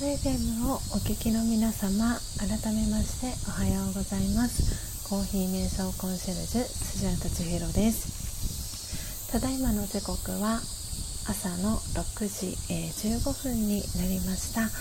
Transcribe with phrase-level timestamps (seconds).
[0.00, 5.04] ンド FM をお聞きの皆様改めましておはようございます。
[5.06, 9.28] コーヒー瞑想コンシェルジュスジャータチヒロです。
[9.30, 10.56] ただいまの時刻は
[11.28, 14.72] 朝の6時、えー、15分になりました、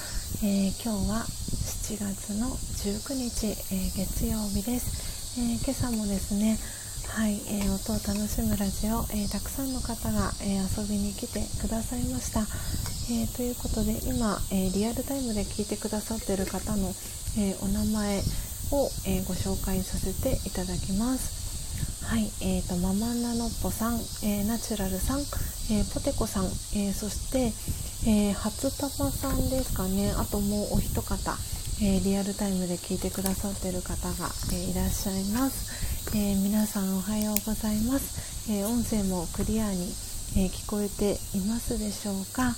[0.42, 6.58] えー、今日は7月の19日、えー、月曜日です、え今朝もですね
[7.10, 12.46] はい、えー、音を楽しむラジオ、えー、たくさんの方が、えー、遊びに来てくださいました、
[13.12, 16.94] えということで今、えリアルタイムで聞いてくださっている方の、
[17.38, 18.20] えお名前
[18.72, 22.06] を、えご紹介させていただきます。
[22.06, 26.46] はい、えーと、ママナノッポさん、えナチュラルさん、えポテコさん、
[26.76, 27.52] えそして、
[28.08, 30.12] え初玉さんですかね。
[30.12, 31.38] あともうお一方、
[31.82, 35.90] えリアルタイムで聞いてくださっている方が、えいらっしゃいます。
[36.16, 39.94] えー、皆さんおはようございます、えー、音声もクリアに、
[40.38, 42.56] えー、聞こえていますでしょうか。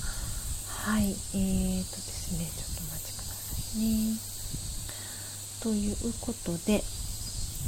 [0.82, 4.18] はいえー、とですねちょっとお待ちくださいね。
[5.62, 6.84] ということで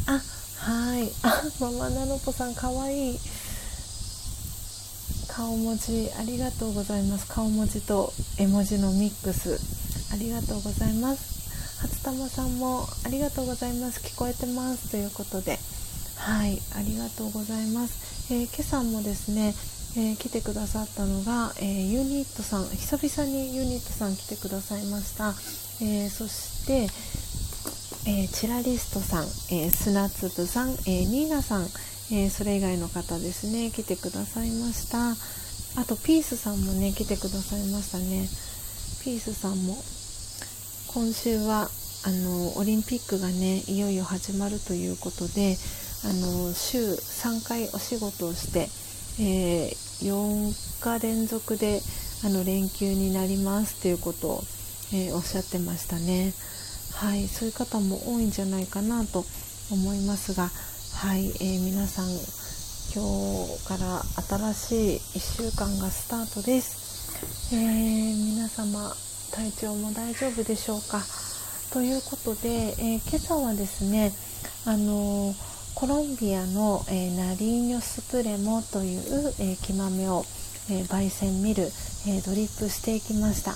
[0.08, 0.20] あ
[0.58, 1.12] はい。
[1.22, 3.20] あママナノポさんかわいい。
[5.28, 7.28] 顔文字ありがとうございます。
[7.28, 9.60] 顔文字と絵文字のミックス
[10.12, 11.82] ありがとうございます。
[11.82, 14.00] 初玉さんもありがとうございます。
[14.00, 14.90] 聞こえてます。
[14.90, 15.60] ということで
[16.24, 19.54] はいありがとうございます、えー、今朝もですね、
[19.96, 25.34] えー、来てくださったのが、えー、ユニットさん久々にユニットさん来てくださいました、
[25.84, 26.88] えそして、
[28.10, 31.68] えチラリストさん、え砂粒さん、えニーナさん、
[32.12, 35.16] えそれ以外の方ですね来てくださいました。
[35.76, 38.28] あとピースさんもね来てくださいましたね。
[39.04, 39.76] ピースさんも
[40.94, 41.70] 今週は
[42.06, 45.58] あのオリンピックがねいよいよ始まるということで
[46.06, 48.70] あの週3回お仕事をして、
[49.20, 51.82] えー、4日連続で
[52.26, 54.44] あの連休になりますということを、
[54.94, 56.34] えー、おっしゃってましたね。
[56.96, 59.26] はい、そういう方も多いんじゃないかなと
[59.72, 60.50] 思いますが、
[60.96, 62.06] はい、えー、皆さん
[62.94, 64.02] 今日から
[64.54, 67.54] 新しい1週間がスタートです。
[67.54, 68.94] えー、皆様
[69.32, 71.02] 体調も大丈夫でしょうか？
[71.72, 74.14] ということで、えー、今朝はですね、
[74.66, 79.02] あのーコロンビアの、えー、ナリーニョスプレモという、
[79.40, 80.24] えー、木豆を、
[80.70, 81.64] えー、焙煎ミル、
[82.08, 83.54] えドリップしていきました。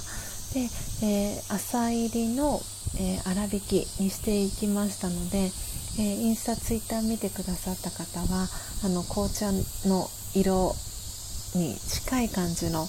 [0.53, 0.69] で、
[1.05, 2.59] え朝入りの、
[2.99, 5.51] え粗挽きにしていきましたので、
[5.99, 8.47] えインスタツイッター見てくださった方は
[8.83, 9.51] あの紅茶
[9.87, 10.73] の色
[11.55, 12.87] に近い感じの、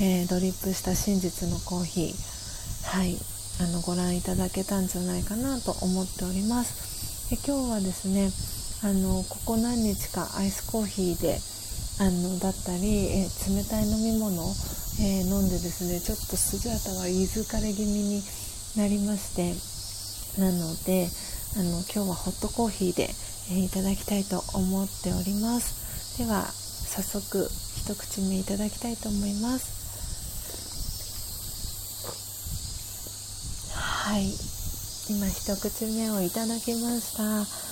[0.00, 3.16] えドリップした真実のコーヒーはい
[3.60, 7.28] あのご覧いただけたんじゃないかなと思っております。
[7.30, 8.30] で今日はですね
[8.84, 11.38] あのここ何日かアイスコーヒーで
[12.00, 14.50] あのだったりえ冷たい飲み物を、
[15.00, 18.22] えー、飲んでですねちょっとスジャータは胃疲れ気味に
[18.76, 19.54] なりまして
[20.40, 21.06] なので
[21.54, 23.10] あの今日はホットコーヒーで、
[23.52, 26.18] えー、いただきたいと思っております。
[26.18, 29.82] では早速一口目いただきたいと思います。
[33.76, 34.32] はい。
[35.10, 37.71] 今一口目をいただきました。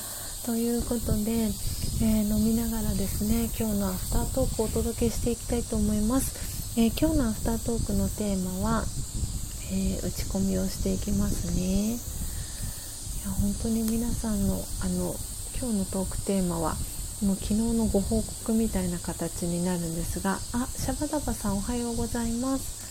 [0.51, 8.83] ということで、えー、飲みながらですね今日のアフタートークをお届けしていきたいと思います、えー、今日のアフタートークのテーマは、
[9.71, 11.95] えー、打ち込みをしていきますね。
[11.95, 15.15] いや本当に皆さんのあの
[15.55, 16.75] 今日のトークテーマは
[17.23, 22.91] もう昨日のご報告みたいな形になるんですがあシャバダバさんおはようございます。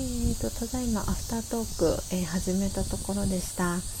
[0.00, 3.97] ーと、ただいまアフタートーク、えー、始めたところでした。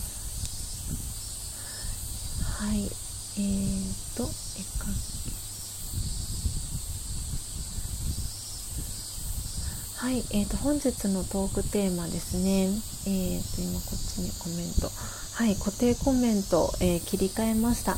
[2.58, 5.28] はいえーと絵描き
[9.98, 12.66] はい、えーと、本日のトークテーマですね。
[13.06, 14.90] えーと、今こっちにコメント。
[15.34, 17.96] はい、固定コメント、えー、切り替えました。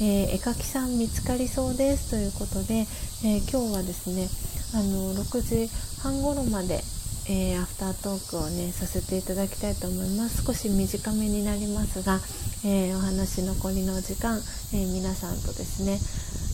[0.00, 2.86] えー、絵描きさん見つかりそうですということで、
[3.24, 4.28] えー、今日はですね、
[4.74, 5.70] あの、6時
[6.02, 6.82] 半頃まで、
[7.28, 10.42] えー、アフタートークをねさせていただきたいと思います。
[10.44, 12.20] 少し短めになりますが、
[12.64, 14.38] えー、お話残りの時間、
[14.74, 15.98] えー、皆さんとですね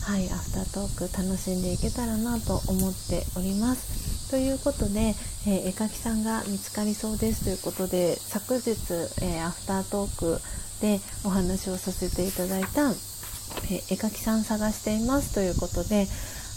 [0.05, 4.29] はいアフタートーク楽しんでいけたらなと思っております。
[4.29, 5.15] ということで、
[5.47, 7.45] え絵描きさんが見つかりそうです。
[7.45, 8.75] ということで昨日、
[9.23, 10.39] えアフタートーク
[10.81, 12.91] でお話をさせていただいた、
[13.71, 15.33] え絵描きさん探しています。
[15.33, 16.07] ということで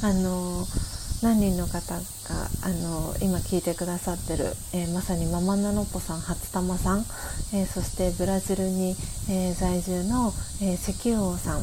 [0.02, 0.91] あのー
[1.23, 2.01] 何人の方が
[2.65, 7.05] あの今聞いてくださってる、えー、まさにママナノポさん初玉さん、
[7.55, 8.97] えー、そしてブラジルに、
[9.31, 11.62] えー、在住の、え石油王さん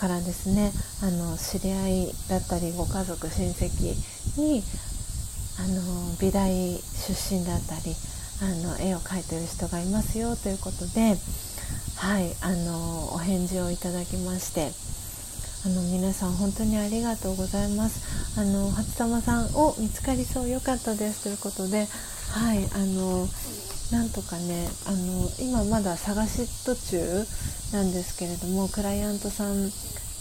[0.00, 3.94] からですねあの知り合いだったりご家族親戚
[4.40, 4.62] に
[5.58, 7.94] あの美大出身だったり
[8.40, 11.16] あの絵を描いてる人がいますよということで、
[11.96, 14.72] はいあのお返事をいただきまして
[15.64, 18.40] あの皆さん本当にありがとうございます。
[18.40, 21.86] あの初玉さんを見つかりそう良かったですということで
[22.30, 23.28] はいあの
[23.90, 27.26] なんとかねあの今まだ探し途中
[27.72, 29.70] なんですけれどもクライアントさん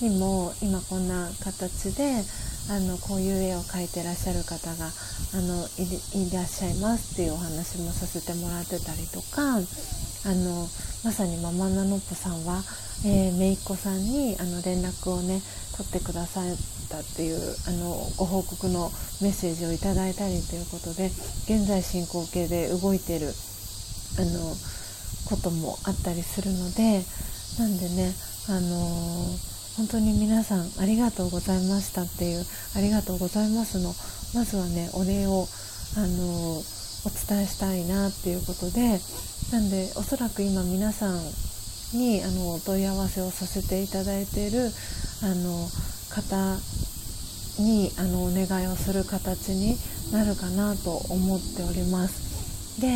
[0.02, 2.24] にも今こんな形で
[2.70, 4.86] あのこういう絵を描いてらっしゃる方が
[5.34, 5.66] あの
[6.14, 10.68] いらっしゃいますっていうお話もさせてもらってたりとかあの
[11.04, 12.62] まさにママナノッポさんは、
[13.06, 15.42] えー、姪っ子さんにあの連絡をね
[15.78, 16.44] 取ってくださっ
[16.90, 18.92] たっていうあのご報告の
[19.22, 21.08] メッセージをいただいたりということで
[21.48, 23.34] 現在進行形で動いてる
[24.20, 24.54] あの
[25.26, 27.02] こともあったりするので
[27.58, 28.14] なんでね
[28.50, 29.26] あの
[29.80, 32.44] 本当に皆さんありがとうございましたっていう
[32.76, 33.96] ありがとうございますの
[34.36, 35.48] まずはねお礼を
[35.96, 36.64] あのお
[37.16, 39.00] 伝えしたいなっていうことで
[39.54, 41.16] なんでおそらく今皆さん
[41.98, 44.68] にあのお問い合わせをさせていただいている
[45.24, 45.70] あの
[46.12, 46.60] 方
[47.64, 49.78] にあのお願いをする形に
[50.12, 52.82] なるかなと思っております。
[52.82, 52.88] で、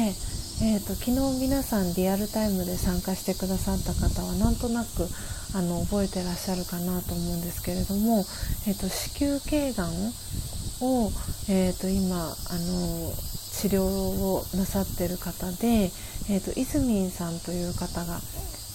[0.61, 5.07] えーと、昨日皆さんリアルタイムで参加してくださった方はなんとなく
[5.53, 8.25] あの覚えてらっしゃるかなと思うんですけれども、
[8.67, 9.89] えーと、子宮頸がん
[10.81, 11.11] を、
[11.49, 13.13] えーと、今あの
[13.53, 15.91] 治療をなさってる方で、
[16.30, 18.19] えー、とイズミンさんという方が、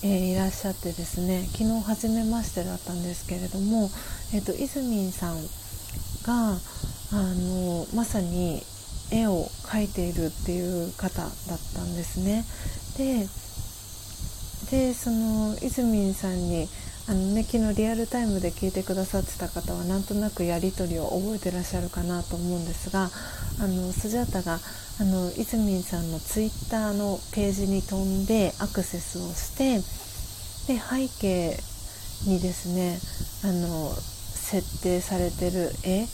[0.05, 3.90] えー、いらっしゃってですね昨日初めましてだったんですけれども、
[4.32, 5.36] えー、とイズミンさん
[6.22, 6.59] が
[7.10, 8.62] あのまさに
[9.10, 11.30] 絵を描いているっていう方だっ
[11.74, 12.44] たんですね。
[12.98, 13.26] で
[14.70, 16.69] でそのイズミンさんに
[17.09, 23.09] あの、ね、昨日リアルタイムで聞いてくださってた方はなんとなくやり取りを覚えてらっしゃるかなと思うんですが
[23.61, 24.59] あのスジャータが
[25.01, 29.78] あのイズミンさんのツイッターのページに飛んでアクセスをして
[30.73, 31.57] で背景
[32.27, 32.99] にですね
[33.45, 36.07] あの設定されてる絵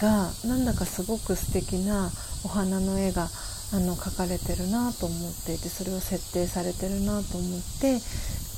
[0.00, 2.10] がなんだかすごく素敵な
[2.44, 3.28] お花の絵が
[3.72, 7.98] あの描かれてるなと思っていてそれを設定されてるなと思って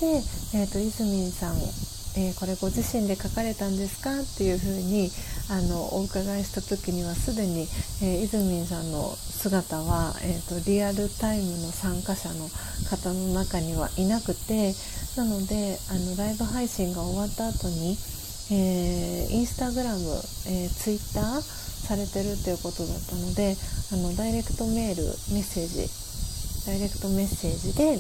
[0.01, 0.23] で、
[0.55, 1.57] えーと、イズミンさん、
[2.17, 5.11] えー、これご自身で描かれたんですかっていうふうに
[5.51, 7.67] あのお伺いした時にはすでに、
[8.03, 12.49] えー、イズミンさんの姿は、えーと、リアルタイムの参加者の
[12.89, 14.73] 方の中にはいなくて
[15.17, 17.97] なのであのライブ配信が終わった後に、
[18.53, 19.99] えー、インスタグラム、
[20.47, 23.57] えー、ツイッターされてるっていうことだったので
[23.91, 25.03] あのダイレクトメール
[25.35, 25.91] メッセージ
[26.71, 27.99] ダイレクトメッセージで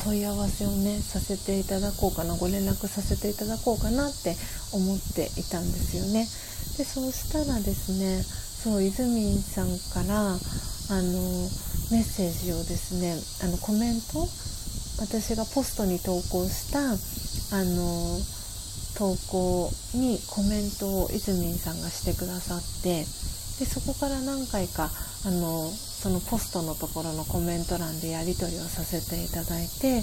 [0.00, 4.32] 問い合わせをねさせていただこうかなご連絡させていただこうかなって
[4.72, 6.24] 思っていたんですよね。
[6.78, 11.20] でそうしたらですねそう泉さんからあの
[11.92, 14.24] メッセージをですねあのコメント
[15.04, 18.16] 私がポストに投稿したあの
[18.98, 23.06] 投稿にコメントをいずみんさんがしてくださって
[23.62, 24.90] でそこから何回か
[25.24, 30.02] あのそのポストのところのコメント欄でやり取りをさせていただいて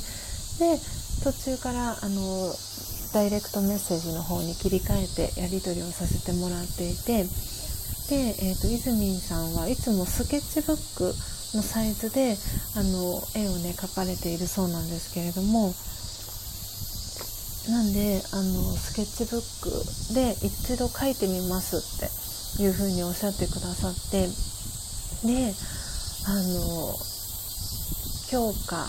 [0.59, 0.79] で
[1.23, 2.51] 途中からあの
[3.13, 7.23] ダイレクトメッセージの方に切り替えてやり取りをさせてもらっていて
[8.07, 11.15] で、えーと、いずみんさんはいつもスケッチブック
[11.55, 12.35] のサイズで
[12.75, 15.73] あの絵をね描かれているそうなんですけれども
[17.69, 24.27] なんであのスケッチブックで一度描いてみますっていうふうにおっしゃってくださって
[25.25, 25.53] で
[26.27, 26.93] あの
[28.29, 28.85] 今日か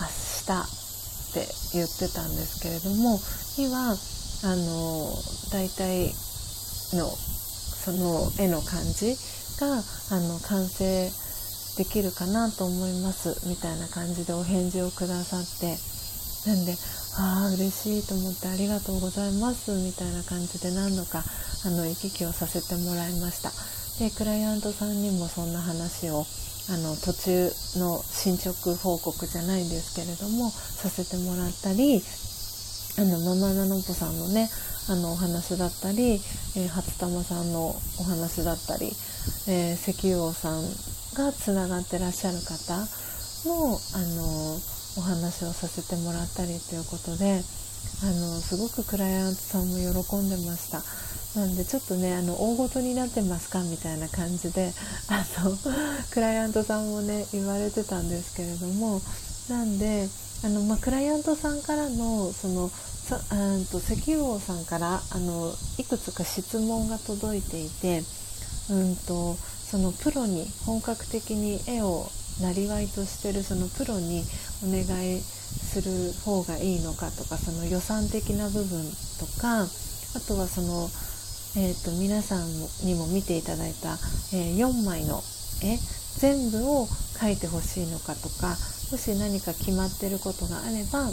[0.00, 0.06] 明
[0.42, 3.20] 日って言ってたんですけれども
[3.58, 3.94] には
[4.42, 5.14] あの
[5.52, 6.10] 大体
[6.98, 9.14] のその絵の感じ
[9.60, 9.78] が
[10.10, 11.08] あの完成
[11.78, 15.90] できるかなと思いますみたいな感じでお返事をくださって。
[16.46, 16.74] なんで
[17.20, 21.22] ああ嬉しいと思ってありがとうございますみたいな感じで何度か
[21.66, 23.52] あの行き来をさせてもらいました。
[24.02, 26.24] でクライアントさんにもそんな話を
[26.70, 32.00] あの途中の進捗報告じゃないんですけれどもさせてもらったり
[32.96, 34.48] あのママナノポさんのね
[34.88, 36.22] あのお話だったり、
[36.56, 38.92] えー、初玉さんのお話だったり、
[39.46, 40.62] えー、石油王さん
[41.14, 42.78] がつながってらっしゃる方
[43.44, 44.58] のあの
[45.00, 47.40] お話をさせてもらったりということで
[48.04, 50.82] あのすごくクライアントさんも喜んでました。
[51.38, 54.72] なんでちょっとねあの大ごとになってますかみたいな感じで
[55.08, 55.56] あの
[56.10, 59.00] クライアントさんもね言われてたんですけれども
[59.48, 60.08] なんで
[60.42, 68.02] あの、まあ、クライアントさんからのそのさうんと石油王さんからあのいくつか質問が届いていて
[68.68, 69.36] うんと
[69.70, 72.10] そのプロに本格的に絵を
[72.40, 74.24] なりわいとしてるそのプロに
[74.64, 78.84] お願いする方がいいのかとかその予算的な部分
[79.18, 79.66] とかあ
[80.26, 80.88] とはその、
[81.56, 82.46] えーと、皆さん
[82.86, 83.94] にも見ていただいた、
[84.32, 85.22] えー、4枚の
[85.62, 85.76] 絵
[86.18, 86.86] 全部を
[87.20, 88.56] 描いてほしいのかとか
[88.90, 91.10] もし何か決まってることがあれば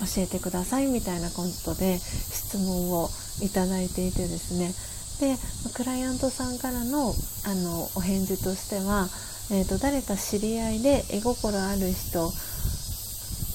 [0.00, 3.08] 教えてくださいみたいなことで質問を
[3.42, 4.72] いただいていてですね。
[5.20, 5.36] で
[5.74, 7.12] クライアントさんからの
[7.44, 9.08] あのお返事としては、
[9.50, 12.30] えーと、誰か知り合いで絵心ある人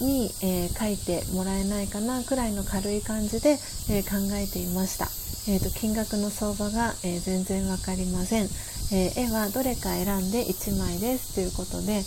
[0.02, 3.58] に、えー、書いてもらえないかなくらいの軽い感じで、
[3.90, 5.06] えー、考えていました、
[5.52, 8.50] えーと、金額の相場が、えー、全然分かりません、
[8.92, 11.36] え絵はどれか選んで1枚です。
[11.36, 12.04] ということで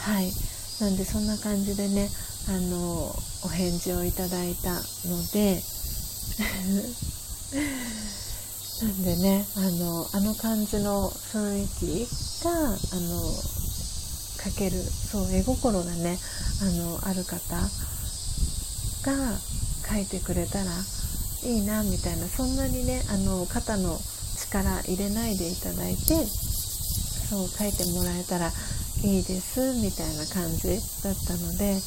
[0.00, 0.32] はい。
[0.80, 2.08] なんでそんな感じでね
[2.48, 3.14] あの
[3.44, 4.74] お返事をいただいた
[5.06, 5.62] ので
[8.82, 11.68] なんでねあのあの感じの雰囲
[12.04, 13.22] 気があの
[14.42, 16.18] かけるそう絵心がね
[16.60, 17.54] あのある方
[19.06, 19.38] が
[19.88, 20.72] 書いてくれたら
[21.44, 23.98] いいなみたいなそんなにねあの肩の
[24.36, 28.50] 力入れないでいただいてそう書いてもらえたら
[29.04, 31.78] いいですみたいな感じだったので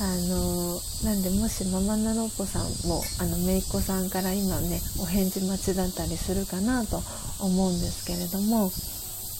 [0.00, 7.00] あのなんでもしママナノッポさんもあの姪っ子さんから今ねお返事待ちだったりするかなと
[7.40, 8.72] 思うんですけれども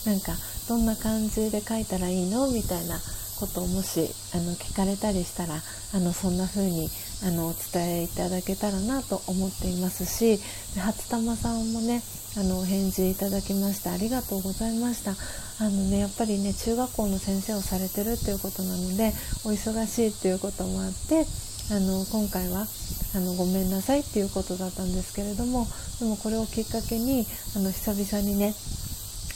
[0.06, 0.32] なんか
[0.68, 2.98] どんな感じで書いたらいいのみたいな
[3.40, 5.60] ことをもしあの聞かれたりしたら
[5.94, 6.89] あのそんな風に
[7.26, 10.39] あのお伝えいただけたらなと思っていますし
[10.78, 12.02] 初玉さんもね
[12.36, 15.12] あのお返事いただきましてありがとうございました。
[15.61, 19.12] あのねやっぱりね中学校の先生をされてるっていうことなので
[19.44, 21.27] お忙しいっていうこともあって
[21.70, 22.66] あの今回は
[23.15, 25.66] あのごめんなさいっていうことだったんですけれども
[26.01, 27.24] でもこれをきっかけに
[27.56, 28.55] あの久々にね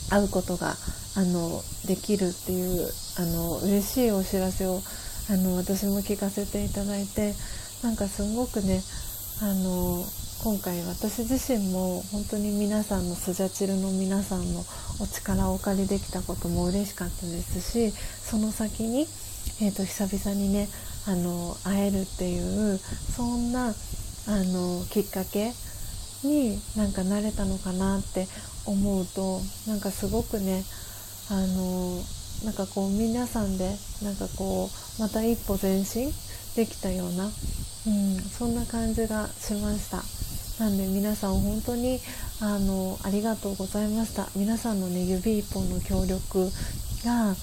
[0.09, 0.75] 会うことが
[1.15, 4.81] あのできるっていうあの嬉しいお知らせを
[5.29, 7.33] あの私も聞かせていただいて
[7.81, 8.81] なんかすごくね
[9.41, 10.03] あの
[10.43, 14.65] 今回私自身も本当に皆さんのスジャチルの皆さんの
[15.01, 19.07] お力をお借りできたことも嬉しかったですしその先に、
[19.61, 20.67] えーと、久々にね
[21.07, 23.71] あの会えるっていうそんなあ
[24.27, 25.53] のきっかけ
[26.25, 28.27] になんかなれたのかなって
[28.65, 30.63] 思うとなんかすごくね
[31.31, 32.01] あの
[32.43, 36.11] なんかこう皆さんでなんかこうまた一歩前進
[36.55, 37.29] できたような、
[37.87, 40.03] うん、そんな感じがしました。
[40.59, 42.01] なんで皆さん本当に
[42.41, 46.51] あのありがとうございました皆さんのね指一本の協力
[47.05, 47.35] があ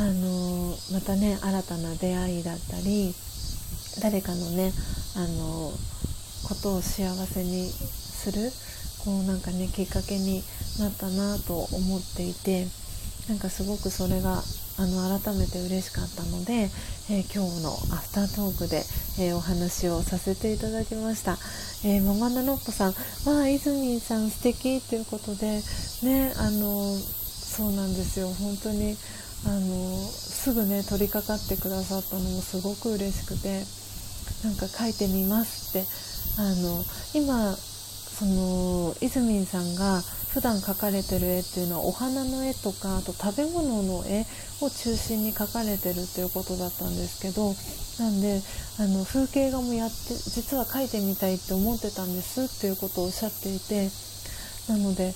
[0.00, 3.14] のまたね新たな出会いだったり
[4.02, 4.72] 誰かのね
[5.16, 5.72] あの
[6.46, 8.50] ことを幸せにする
[9.04, 10.42] こうなんかねきっかけに
[10.78, 12.66] なったなと思っていて
[13.28, 14.42] なんかすごくそれが
[14.78, 16.70] あの改めて嬉しかったので、
[17.10, 18.84] えー、今日のアフタートークで、
[19.20, 21.32] えー、お話をさせていただきました、
[21.84, 22.94] えー、ママナノッポさん
[23.26, 25.60] まあ泉さん素敵ということで
[26.02, 28.28] ねあのそうなんですよ。
[28.28, 28.96] 本当に
[29.44, 33.64] あのすぐね取り掛かってくださったのもすごく嬉しくて
[34.44, 35.86] なんか書いてみますって
[36.38, 36.82] あの
[37.12, 40.00] 今その泉さんが
[40.32, 44.24] 普段描かれてる絵っていうのはお花の絵とかあと食べ物の絵
[44.62, 47.52] を中心に描かれてるっていうことだったんですけど
[48.00, 48.40] なんで
[48.80, 53.90] あの風景画もやって実は描いてみたいって思ってたんですっていうことをおっしゃっていて
[54.72, 55.12] なので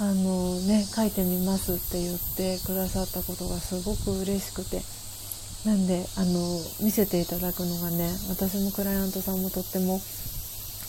[0.00, 4.84] あのね描いてみますって言ってくださったことがすごく嬉しくて
[5.64, 9.98] なんであの見せていただくのがね私もクライアントさんもとっても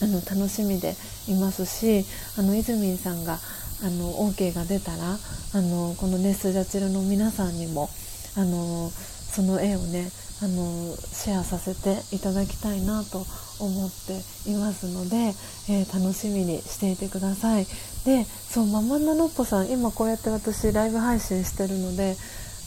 [0.02, 0.96] あの楽しみで
[1.28, 2.06] いますし
[2.38, 3.40] あの泉さんが
[3.82, 5.18] あの OK が出たら
[5.54, 7.90] あのこのねスジャチルの皆さんにも
[8.36, 10.10] あのその絵をね
[10.42, 13.26] あのシェアさせていただきたいなと
[13.60, 15.34] 思っていますので、
[15.70, 17.66] えー、楽しみにしていてください。
[18.06, 22.16] でそうママナノッポさん今こうやって私ライブ配信してるので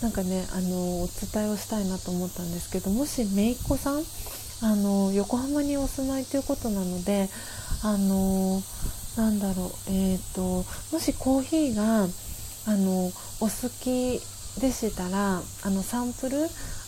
[0.03, 4.03] なんかねあのお伝えをしたいなと思ったんですけどもし姪っ子さん
[4.63, 7.29] あの横浜にお住まいということなので
[7.83, 8.63] あの
[9.17, 9.91] なんだろう。
[9.91, 12.07] えっ、ー、ともしコーヒーが
[12.67, 13.13] あのお
[13.47, 14.21] 好き
[14.61, 16.37] でしたらあのサンプル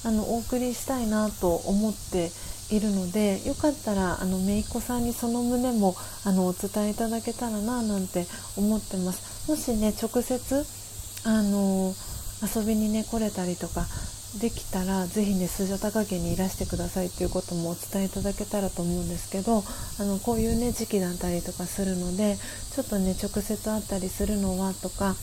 [0.05, 2.30] あのお送りしたいなと思って
[2.70, 5.94] いるのでよかったらあの姪っ子さんにその旨も
[6.24, 8.26] あのお伝えいただけたらななんて
[8.56, 9.51] 思ってます。
[9.51, 10.64] もしね直接
[11.24, 11.94] あの
[12.42, 13.86] 遊びにね来れたりとか
[14.40, 19.62] できたら是非ねスジャタカ家にいらしてくださいっていうこともお伝えいただけたらと思うんですけど
[20.01, 22.36] あのこういうね時期だったりとかするので
[22.74, 25.15] ちょっとね直接会ったりするのはとか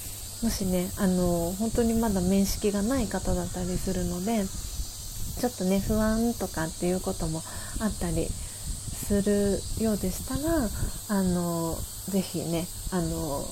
[0.44, 7.42] もしねあの本当にまだ面識がない方だったりするのでちょっとね不安とかっていうことも
[7.82, 10.70] あったりするようでしたら
[11.10, 11.76] あの
[12.08, 13.44] ぜひねあの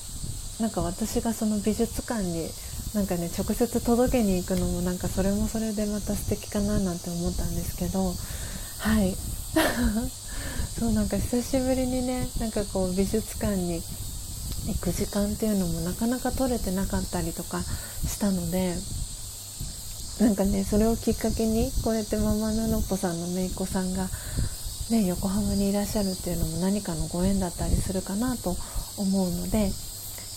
[0.60, 2.48] なんか私がその美術館に
[2.94, 8.12] なんかね直接届けに行くのもなんかそれもそれでまた素敵かななんて思ったんですけど
[8.78, 9.16] はい。
[10.78, 13.82] そうなんか久しぶりにねなんかこう美術館に
[14.66, 18.74] 行く時間っていうのもなかなか取れてなかったりとかしたので
[20.20, 24.08] なんかねそれをきっかけにこうやってママヌノッポさんの姪っ子さんが、
[24.90, 28.56] ね、横浜にいらっしゃるっていうのも何かのご縁だったりするかなと
[28.96, 29.70] 思うので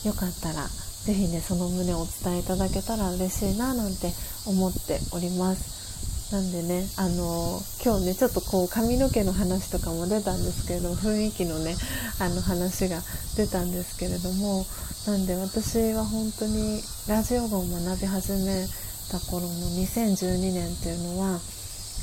[0.05, 0.67] よかったら
[1.05, 4.11] 是非ねその旨をお伝えいただけたら嬉しいななんて
[4.47, 5.83] 思っております。
[6.31, 11.75] なんでねあの今日ねちょっとこう髪の毛の話とかも出たんですけれど雰囲気のね
[12.19, 13.01] あの話が
[13.37, 14.65] 出たんですけれども
[15.05, 18.65] なんで私は本当にラジオ語を学び始め
[19.11, 19.47] た頃の
[19.77, 21.39] 2012年っていうのは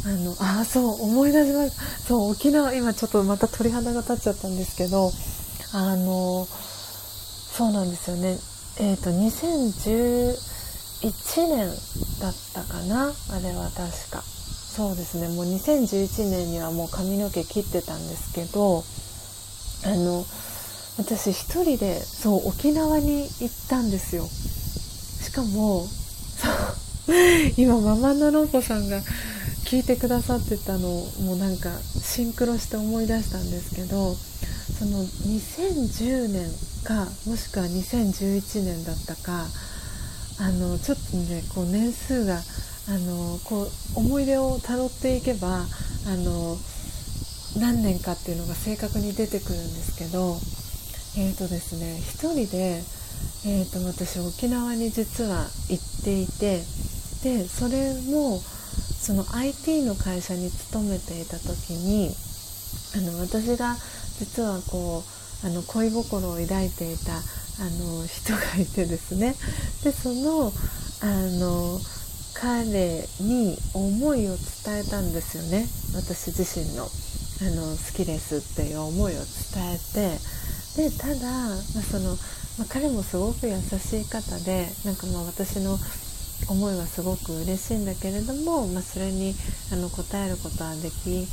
[0.04, 1.82] あのあそう思い出しました。
[2.06, 5.10] そう沖縄今ちょっとまた鳥肌が立っちゃったんですけど
[5.72, 8.38] あのそうなんですよね。
[8.80, 10.34] えっ、ー、と2011
[11.48, 11.68] 年
[12.18, 13.12] だったかな？
[13.30, 14.22] あれは確か。
[14.22, 15.28] そうですね。
[15.28, 18.82] もう2011年にはもう髪の毛切ってたんですけど
[19.84, 20.24] あの
[20.96, 24.26] 私一人でそう沖縄に行ったんですよ。
[24.26, 26.52] しかもそう
[27.58, 29.00] 今ママナローポさんが
[29.66, 31.68] 聞いてくださってたのをもうなんか
[32.00, 39.46] シンクロして思い出したんですけどその2010年かもしくは2011年だったか
[40.40, 42.40] あのちょっとねこう年数が
[42.88, 46.56] あのこう思い出をたどっていけばあの
[47.58, 50.36] 何年かっていうのが正確に出てくるんですけど
[51.18, 52.80] えーとですね一人で、
[53.46, 56.62] えーと、私沖縄に実は行っていて
[57.22, 62.10] でそれもその IT の会社に勤めていた時に
[62.96, 63.74] あの私が
[64.18, 67.18] 実はこうあの恋心を抱いていたあ
[67.82, 69.34] の人がいてですね。
[69.84, 70.52] でその
[71.02, 71.06] あ
[71.38, 71.80] の
[72.34, 75.66] 彼に思いを伝えたんですよね。
[75.94, 79.24] 私自身のあの好きですっていう思いを伝
[79.72, 79.78] え
[80.18, 80.50] て。
[80.76, 82.10] でただ、まあ、その、
[82.58, 85.76] まあ、彼もすごく優しい方でなんかまあ私の
[86.48, 89.34] 思いはすごく嬉しいんだけれども、まあ、それに
[89.72, 91.26] あの応えることはでき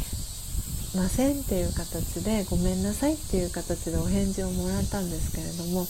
[0.98, 5.86] ませんっていう形でごめんなさいっていう形でお返事をもらったんですけれども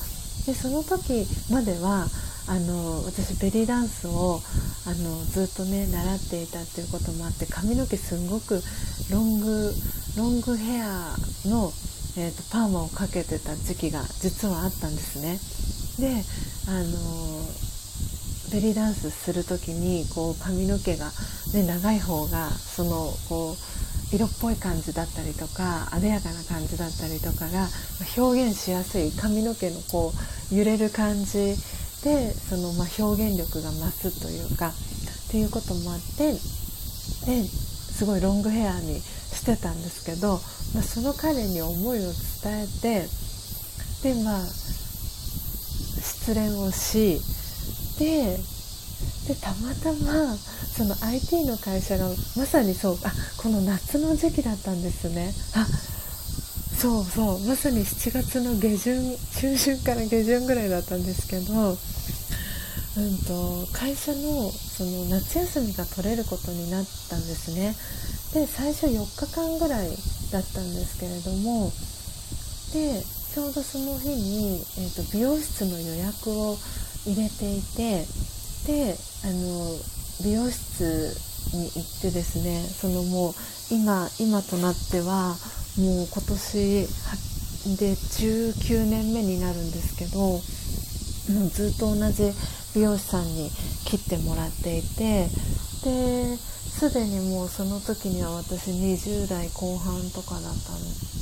[0.46, 2.08] でその時までは
[2.48, 4.40] あの私ベリーダンスを
[4.86, 8.62] あのずっとね習っていたっていうこともあって髪の毛すんごく
[9.12, 9.72] ロング
[10.18, 11.16] ロングヘア
[11.46, 11.72] の、
[12.18, 15.40] えーと、パーマをかけてた時期が実はあったんですね。
[16.00, 16.24] で
[16.68, 17.46] あの
[18.52, 21.12] ベリーダンスする時にこう髪の毛が、
[21.54, 27.68] ね、長い方がそのこう色っぽい感じだったりとか艶やかな感じだったりとかが
[28.18, 30.14] 表現しやすい髪の毛のこ
[30.52, 31.56] う揺れる感じ
[32.04, 34.74] でそのま表現力が増すというかっ
[35.32, 40.40] ていうこともあってですごいロングヘアにしてたんですけど、
[40.74, 42.02] まあ、その彼に思いを
[42.44, 43.08] 伝えて
[44.04, 44.46] でまあ
[46.00, 47.20] 失恋をし
[48.00, 48.40] で
[49.28, 55.34] でたまたまその IT の会社がまさにそうあこの夏の時期だったんですね。
[55.54, 55.68] あ
[56.78, 67.76] そうそうまさに7月の下旬中旬から下旬ぐらいだったんですけど、うんと、会社のその夏休みが取れることになったんですね。
[68.34, 69.90] で最初4日間ぐらい
[70.32, 71.72] だったんですけれども
[72.74, 73.02] で
[73.34, 76.58] ちょうどその日に、えーと美容室の予約を
[77.06, 78.06] 入れていて
[78.66, 79.78] であの
[80.24, 81.16] 美容室
[81.54, 83.34] に行ってですねそのもう
[83.72, 85.36] 今今となっては
[85.78, 86.88] もう今年
[87.78, 92.32] で19年目になるんですけどもうずっと同じ
[92.74, 93.50] 美容師さんに
[93.86, 95.28] 切ってもらっていて
[95.84, 100.54] ですでにもうその時には私20代後半とかだっ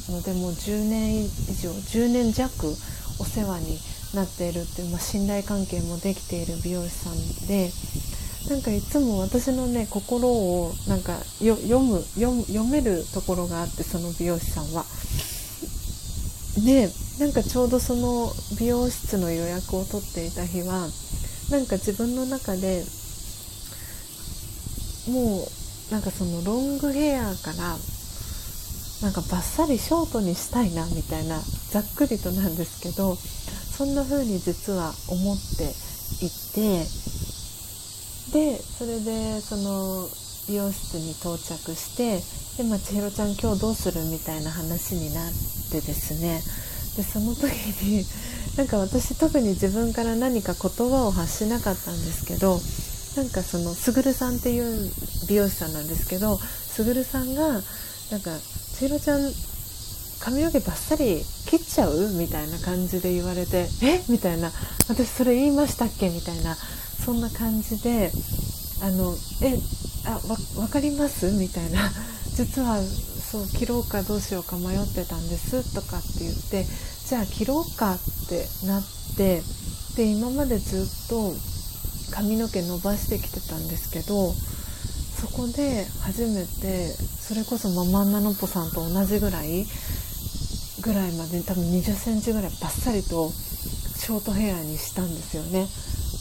[0.05, 1.27] たのでもう10年以
[1.61, 2.67] 上10年弱
[3.19, 3.77] お世話に
[4.15, 7.69] なっているっていう、まあ、信頼関係もできている美容師さんで
[8.49, 14.85] なんかいつも私のね心をなんか読む読めるところがあってその美容師さんは。
[16.63, 16.89] で
[17.19, 20.87] なんかちょうどその美容室の予約を取っていた日は
[21.49, 22.83] なんか自分の中で
[25.09, 27.77] もうなんかそのロングヘアから
[29.01, 31.39] なんかバッサリショートにしたいなみたいな
[31.69, 33.17] ざっくりとなんですけど
[33.75, 35.67] そんな風に実は思って
[36.23, 36.79] いて
[38.31, 40.07] でそれでその
[40.47, 42.21] 美容室に到着して
[42.57, 45.31] で、まあ、千尋ちゃん今日どうするみたいな話になっ
[45.71, 46.41] てですね。
[46.95, 47.51] でその時
[47.83, 48.05] に
[48.55, 52.61] なんか私特に自分から何か言葉を発しなかったんですけど
[53.17, 54.89] なんかそのすぐるさんっていう
[55.27, 56.39] 美容師さんなんですけど
[56.73, 57.61] すぐるさんが
[58.11, 58.31] なんか
[58.79, 59.33] 「千尋ちゃん
[60.19, 64.01] 髪の毛バッサリ切っちゃう?」みたいな感じで言われて「え？
[64.09, 64.51] みたいな
[64.87, 66.57] 「私それ言いましたっけ?」みたいな
[67.05, 68.11] そんな感じで
[68.81, 69.59] 「あのえ？
[70.05, 71.91] あわ分かります?」みたいな
[72.35, 72.79] 実は
[73.31, 76.65] そう切ろうかどうしようか迷ってたんですとかって言って
[77.09, 78.83] じゃあ切ろうかってなっ
[79.17, 79.41] て
[79.95, 81.33] で今までずっと
[82.11, 84.33] 髪の毛伸ばしてきてたんですけど
[85.19, 86.95] そこで初めて
[87.27, 89.65] それこそママンナノポさんと同じぐらい
[90.85, 93.31] ぐらいまで多分2 0センチぐらいバッサリと
[93.97, 95.65] ショートヘアにしたんですよね。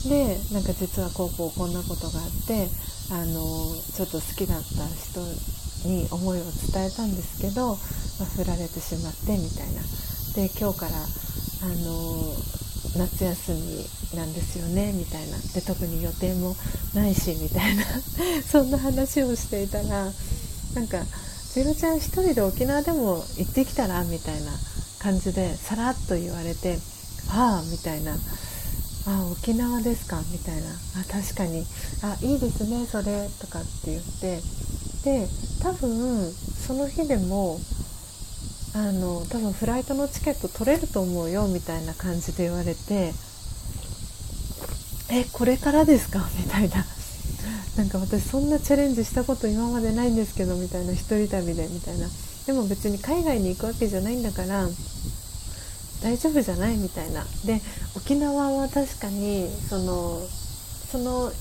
[0.09, 2.69] でなんか実はこうこうこんなことがあって
[3.13, 3.45] あの
[3.93, 5.21] ちょっと好きだった人
[5.89, 7.77] に思いを伝えたんですけど、
[8.21, 9.85] まあ、振られてしまってみたいな。
[10.35, 12.35] で今日からあの
[12.97, 15.37] 夏休みなんですよねみたいな。
[15.53, 16.57] で特に予定も
[16.95, 17.85] ないしみたいな。
[18.51, 20.11] そんな話をしていたら
[20.75, 21.05] なんか
[21.55, 24.51] 「ゼロちゃん1人で沖縄でも行ってきたら?」みたいな
[24.99, 26.79] 感じでさらっと言われて
[27.29, 28.17] 「はあ」みたいな
[29.07, 30.63] 「あ沖縄ですか」みたいな
[31.01, 31.65] 「あ確かに。
[32.03, 34.43] あいいですねそれ」とかって言って。
[35.05, 35.29] で
[35.61, 36.35] 多分
[36.67, 37.61] その日でも
[38.73, 43.15] あの多分フライトのチケット取れると思うよみたいな感じで言われて
[45.11, 46.27] えこれからですか？
[46.39, 46.87] みたいな。
[47.77, 52.09] なんか私そんなチャレンジしたこと今までないんですけどみたいな一人旅でみたいな。
[52.47, 54.69] でも別に海外に行くわけじゃないんだから
[56.03, 57.25] 大丈夫じゃないみたいな。
[57.45, 57.61] で
[57.97, 60.21] 沖縄は確かにその
[60.93, 61.33] その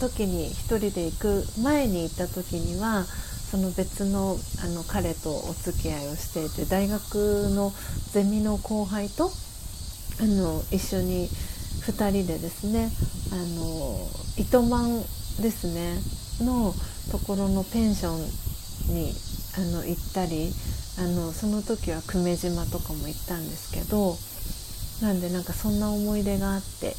[0.00, 3.04] 時に1人で行く前に行った時には
[3.50, 7.72] その別のあの彼とお付き合いをしていて大学の
[8.12, 9.30] ゼミの後輩と
[10.20, 12.90] あの一緒に2人でですね
[13.32, 14.08] あの
[14.38, 15.04] 糸満
[15.40, 16.00] ですね。
[16.44, 16.74] の
[17.10, 19.12] ところのペンションに
[19.56, 20.52] あの行ったり
[20.98, 24.16] あのその時は久米島とかも行ったんですけど
[25.06, 26.94] なんでなんかそんな思い出があって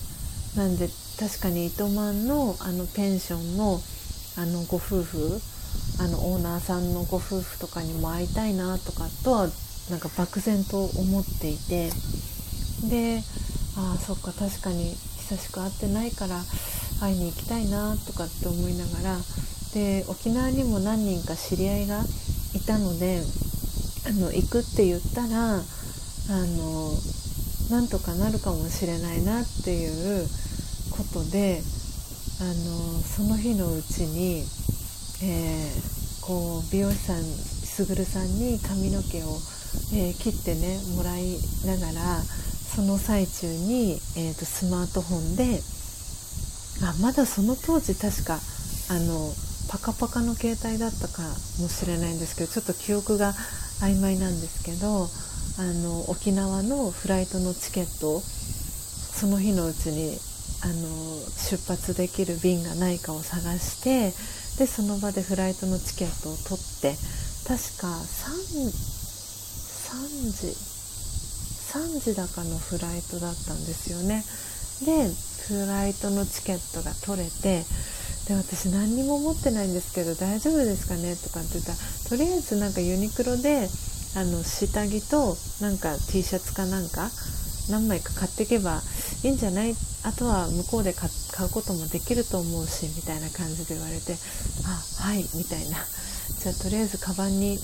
[0.55, 0.87] なんで
[1.19, 3.79] 確かに糸満のあのペンションの
[4.37, 5.39] あのご夫婦
[5.99, 9.47] あのオーナーさんのご夫婦とかにも会いたいなとかとは
[9.89, 11.89] なんか漠然と思っていて
[12.89, 13.21] で
[13.77, 16.41] ああそっか確かに久しく会ってないから
[17.03, 19.17] 会いに行きたいなとかって思いながら
[19.73, 22.01] で沖縄にも何人か知り合いが
[22.53, 23.21] いたので
[24.07, 25.61] あの行くって言ったらあ
[26.29, 26.91] の
[27.71, 30.27] なんとかなるかもしれないなっていう
[30.91, 31.61] ことで
[32.41, 34.43] あのその日のうちに
[35.25, 39.39] えー、こう美容師さんすぐるさんに髪の毛を、
[39.95, 45.61] えー、切ってねもらいながらその最中に、えーと、スマートフォンで
[46.81, 48.39] あまだその当時確か
[48.89, 49.31] あの
[49.69, 51.23] パカパカの携帯だったか
[51.61, 53.33] もしれないんですけどちょっと記憶が
[53.81, 55.07] 曖昧なんですけど
[55.59, 60.17] あの沖縄のフライトのチケットをその日のうちに
[60.63, 60.73] あの
[61.37, 64.11] 出発できる便がないかを探して
[64.57, 66.95] でその場でフライトのチケットを取って
[67.47, 68.71] 確か 3,
[69.91, 70.47] 3時
[71.73, 74.23] 3時だかのフライトだったんですよね。
[74.85, 75.09] で
[75.47, 77.65] フライトのチケットが取れて
[78.27, 81.15] で私何にも持ってないんですけど大丈夫ですかね？
[81.15, 81.77] とかって言ったら
[82.09, 83.67] とりあえずなんかユニクロで
[84.15, 87.09] あの下着となんか T シャツかなんか
[87.69, 88.81] 何枚か買っていけば
[89.23, 89.75] いいんじゃない？
[90.03, 94.15] あとは向こうで買うこともできると思うしみたいな感じで言われて
[94.65, 95.77] あはいみたいな。
[96.39, 97.57] じゃあとりあえずカバンに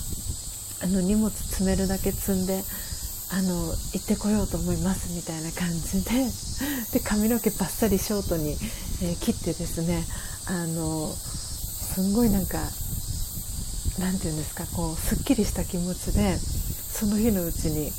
[0.82, 2.62] あの荷物積めるだけ積んで
[3.32, 6.26] あの行ってこようと思いますみたいな感じで
[6.92, 8.50] で髪の毛バッサリショートに、
[9.02, 10.04] えー、切ってですね
[10.48, 12.58] あのすんごいなんか
[13.98, 17.92] なんて言うんですかこうすっきりした気持ちでその日のうちに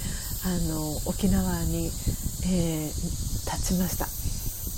[0.43, 1.87] あの沖縄に、
[2.45, 4.07] えー、立ちました。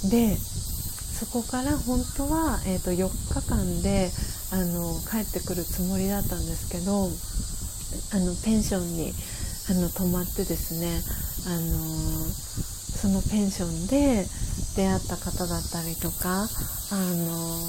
[0.09, 4.11] でそこから本当は、えーと、4日間で
[4.51, 7.07] あの帰ってくるつもりだったんですけど
[8.11, 9.13] あのペンションに
[9.69, 11.01] あの泊まってですね
[11.47, 12.25] あの
[13.03, 14.25] そのペンションで
[14.75, 16.47] 出会った方だったりとか
[16.91, 17.59] あの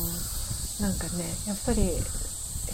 [0.80, 1.82] なんかねやっぱり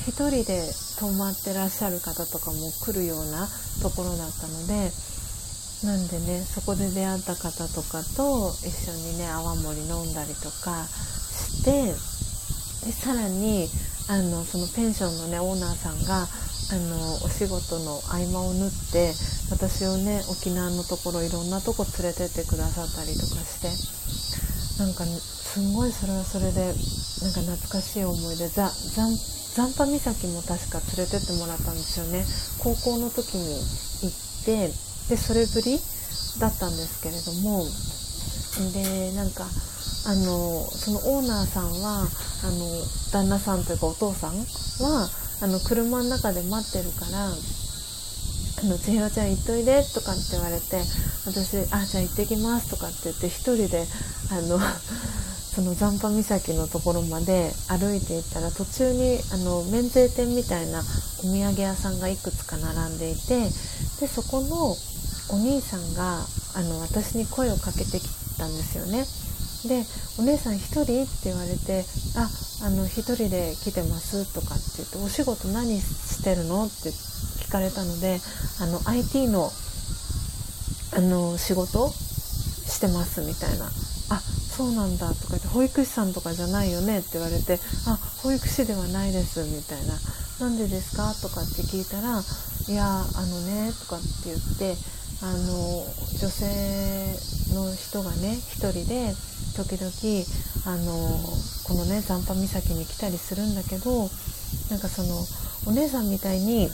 [0.09, 0.65] 一人で
[0.99, 3.47] 泊まってらっしゃる方とかも来るような
[3.83, 4.91] ところだったので
[5.85, 11.93] なんでねそこで出会った方とかと一緒にね泡盛飲んだりとかして
[12.87, 13.69] でさらに
[14.11, 16.27] あのそのペンションのねオーナーさんがあ
[16.91, 19.15] のお仕事の合間を縫って
[19.55, 23.71] 私をね沖縄のところいろんなとこ連れてってくださったりとかして
[24.83, 26.75] なんか、ね、すんごいそれはそれで
[27.23, 28.67] なんか懐かしい思い出ザ
[29.55, 32.25] 残波岬も確か連れてってもらったんですよね。
[32.59, 33.63] 高校の時に
[34.03, 34.75] 行って
[35.11, 35.79] でそれぶり
[36.39, 37.63] だったんですけれども
[38.75, 39.47] でなんか
[40.07, 42.67] あのそのオーナーさんはあの
[43.13, 44.37] 旦那さんというかお父さん
[44.85, 45.09] は
[45.43, 50.83] あの車の中で待ってるから「あの千尋ちゃん行っといで」とかって言われて
[51.27, 53.87] 私「あじゃあ行ってきます」とかって言って1人で
[54.31, 54.59] あの
[55.55, 60.83] その残波岬のところまで歩いていったら途中にあの免税店みたいな
[61.19, 63.51] お土産屋さんがいくつか並んでいて
[64.01, 64.77] でそこの
[65.29, 66.25] お兄さんが
[66.55, 68.09] あの私に声をかけてき
[68.39, 69.07] たんですよね。
[69.65, 69.85] で
[70.19, 71.85] 「お姉さん1人?」って言われて
[72.17, 72.31] 「あ
[72.63, 78.21] あの1人で来てます」とかって言って「お仕事何してるの?」って聞かれたので
[78.59, 79.53] あの IT の
[80.93, 83.67] あの仕事してますみたいな
[84.11, 84.23] 「あ
[84.57, 89.95] そうなんだ」とか言って「保育士さんとかじゃないよね」って言われて「あ保育士ではないです」みたいな
[90.41, 92.23] 「なんでですか?」とかって聞いたら
[92.69, 94.77] 「いやあのね」とかって言って
[95.23, 95.85] あの
[96.19, 96.47] 女性
[97.55, 99.13] の人がね1人で
[99.55, 99.93] 時々
[100.65, 101.19] あの
[101.65, 104.09] このね残波岬に来たりするんだけど
[104.71, 105.21] なんかその
[105.67, 106.69] お姉さんみたいに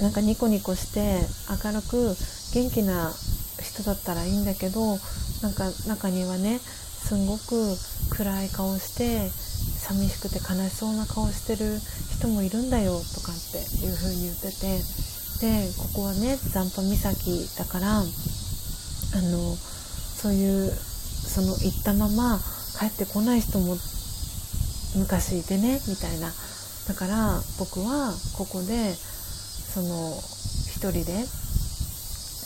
[0.00, 1.18] なんかニコニコして
[1.50, 2.14] 明るく
[2.54, 3.12] 元気な
[3.60, 4.96] 人だったらいいんだけど
[5.42, 7.74] なんか中にはねすんごく
[8.10, 11.80] 暗い顔して寂しくて悲しそうな顔してる
[12.18, 15.17] 人もいるんだよとかっていう風に言ってて。
[15.40, 22.40] でここはね残波岬だからあのそういうその行ったまま
[22.78, 23.76] 帰ってこない人も
[24.96, 26.32] 昔いてねみたいな。
[26.88, 30.16] だから僕はここでその
[30.72, 31.22] 一人で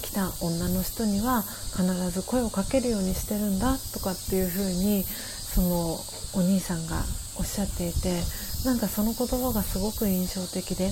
[0.03, 5.97] 来た女の人には必ず声をかけるようにしてるんだとかっていうふうにその
[6.35, 6.97] お兄さんが
[7.39, 8.21] おっしゃっていて
[8.67, 10.91] なんかその言葉がすごく印象的で。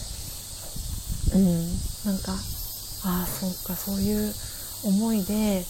[1.35, 1.90] うん。
[2.05, 2.32] なんか
[3.05, 4.32] ああそうかそういう
[4.85, 5.65] 思いで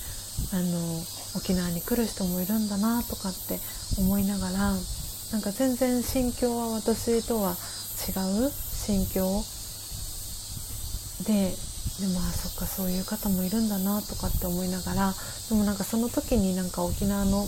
[0.53, 1.03] あの
[1.37, 3.59] 沖縄に来る人もいるんだなとかって
[3.99, 4.73] 思いながら
[5.33, 8.11] なんか全然心境は私とは違
[8.47, 9.45] う心境
[11.27, 11.55] で
[12.01, 15.15] でもあそっかそういう方もいるんだなとかって思いながら
[15.51, 17.45] でもなんかその時になんか沖縄の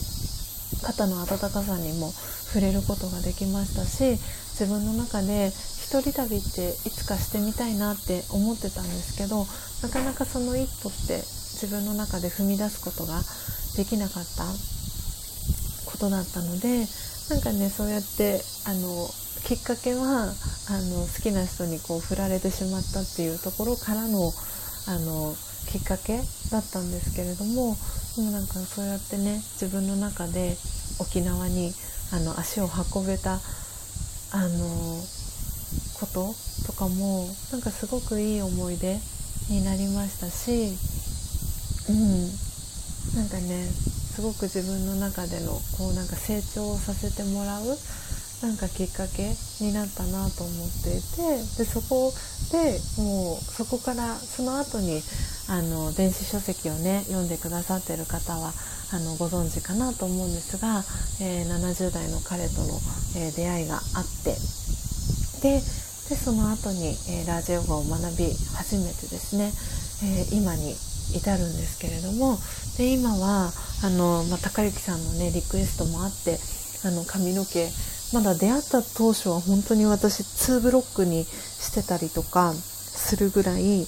[0.83, 4.19] 方の温かさにも触れることができましたし
[4.53, 5.51] 自分の中で
[5.93, 9.45] 一人旅っていつかしてみたいなって思ってたんですけど
[9.83, 13.21] なかなかその一歩って自分の中で踏み出すことが
[13.77, 14.49] できなかった
[15.85, 16.89] ことだったので
[17.29, 19.05] なんかねそうやってあの
[19.45, 24.33] きっかけはあの好きな人にこう振られてしまったっていうところからの
[24.89, 25.37] あの
[25.69, 27.77] きっかけだったんですけれども
[28.17, 30.57] でもなんかそうやってね自分の中で
[31.05, 31.75] 沖縄に
[32.17, 33.41] あの足を運べた
[34.33, 34.97] あの
[36.03, 36.35] こと
[36.67, 38.99] とかもなんかすごくいい思い出
[39.49, 40.75] になりましたし、
[41.89, 42.27] うん、
[43.17, 47.65] なんかねすごく自分の中でのこうなんか成長をさせてもらう
[48.43, 49.31] なんかきっかけ
[49.65, 52.13] になったなと思っていてでそこ
[52.51, 55.01] でもうそこからその後に
[55.49, 58.53] あの電子書籍をね読んでくださってる方は
[58.93, 60.83] あのご存知かなと思うんですが、
[61.25, 62.81] えー、70代の彼との、
[63.17, 63.83] えー、出会いがあっ
[64.25, 64.35] て
[65.43, 65.63] で
[66.09, 69.53] でその後に、えー、ラージヨガを学び始めてですね、
[70.05, 70.75] え今に
[71.17, 72.39] 至るんですけれども
[72.77, 73.53] で今は
[73.85, 76.39] あの、まあ、高之さんのねリクエストもあって
[76.85, 77.69] あの髪の毛
[78.13, 83.87] まだ出会った当初は本当に私2ブロックにしてたりとかするぐらい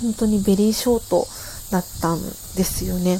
[0.00, 1.26] 本当にベリーショート
[1.70, 3.18] だったんですよね。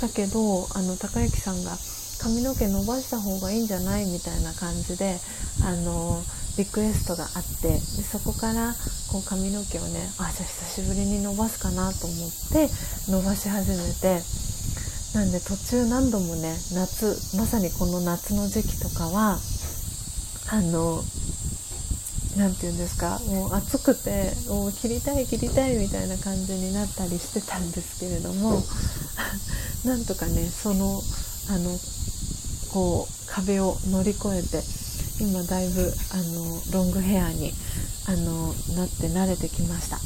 [0.00, 1.76] だけどあの高之さんが
[2.20, 4.06] 髪の毛伸ばした方がいいんじゃない？
[4.06, 5.18] みたいな感じで
[5.64, 6.22] あの
[6.58, 8.74] リクエストがあってでそこから
[9.10, 12.68] こう髪の毛をねあじゃあ久しぶりに伸ばすかなと思って
[13.08, 14.20] 伸ばし始めて
[15.14, 19.38] なんで途中何度もね夏まさにこの夏の時期とかは
[20.52, 21.02] あの
[22.36, 28.62] 何て言うんですかもう暑くてもう切りたい切りたいみたいな感じになったりしてたんですけれども
[29.84, 31.02] なんとかねその
[31.48, 31.78] あの
[32.72, 34.62] こう壁を乗り越えて
[35.20, 37.52] 今だいぶあのロングヘアに
[38.08, 39.98] あのなって慣れてきました。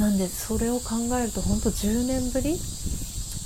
[0.00, 2.56] なんでそれを考えると本当10年ぶり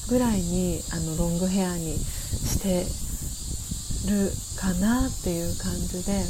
[0.09, 2.85] ぐらいにあのロングヘアにして
[4.11, 6.25] るかなっていう感じで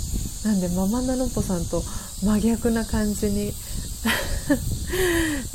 [0.44, 1.82] なんでママナノポさんと
[2.22, 3.52] 真逆な感じに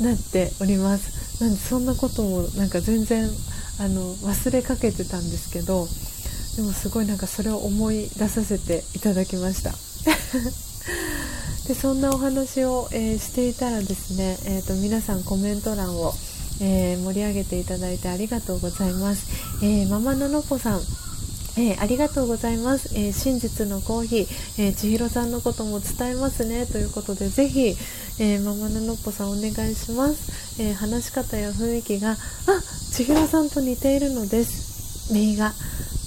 [0.00, 1.42] なっております。
[1.42, 3.30] なんでそんなこともなんか全然
[3.78, 5.86] あの忘れかけてたんですけど
[6.56, 9.72] でもすごいなんかそれを思い出させていただきました。
[11.68, 16.14] でそんなお話を、えー、していたらですね、えーと、皆さんコメント欄を、
[16.60, 19.26] えー、盛り上げていただいてありがとうございます、
[19.62, 20.80] えー、ママののぽさん。
[21.58, 24.26] えー、ありがとうございます、えー、真実のコーヒー、
[24.58, 26.66] えー、千尋さんのことも伝えますね。
[26.66, 27.74] ということでぜひ、
[28.18, 32.16] えー、ママののっぽさんお願いします、え話し方や雰囲気があ
[32.92, 34.75] 千尋さんと似ているのです。
[35.12, 35.52] 名が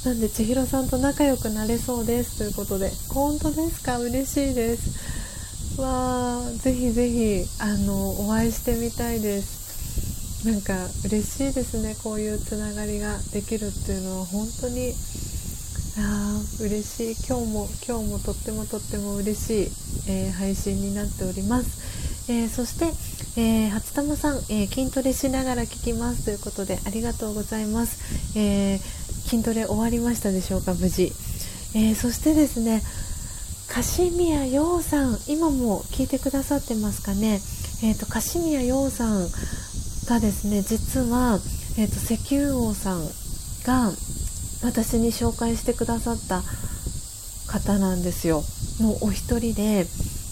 [0.06, 2.92] なんで千尋さんと仲良くなれそうですということで。
[3.10, 4.00] 本当ですか？
[4.00, 5.82] 嬉しいです。
[5.82, 10.48] わーぜひぜひあのお会いしてみたいです。
[10.48, 10.74] なんか
[11.06, 11.96] 嬉しいですね。
[12.02, 14.26] こういうつながりができるっていうのは。
[14.26, 14.94] 本当に
[15.98, 17.16] あ嬉しい。
[17.28, 19.72] 今日も今日もとってもとっても嬉しい、
[20.08, 21.68] えー、配信になっております、
[22.30, 22.86] えー、そして、
[23.42, 31.12] えー、初玉さん、え筋トレしながら聞きますということでありがとうございます、え筋トレ終わりましたでしょうか無事、
[31.76, 32.84] えそしてですね
[33.68, 37.40] カシミヤヨウさん今も聞いてくださってますかね。
[37.82, 39.28] えーと、カシミヤヨウさん
[40.08, 41.40] がですね実は、
[41.78, 43.08] えーと石油王さん
[43.64, 43.92] が
[44.64, 46.44] 私に紹介してくださった
[47.48, 48.44] 方なんですよ。
[48.82, 49.86] のお一人で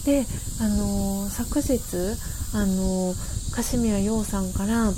[0.04, 0.26] で、
[0.60, 1.78] あの、昨日、
[2.54, 4.94] あのー、カシミヤ陽さんから、あの、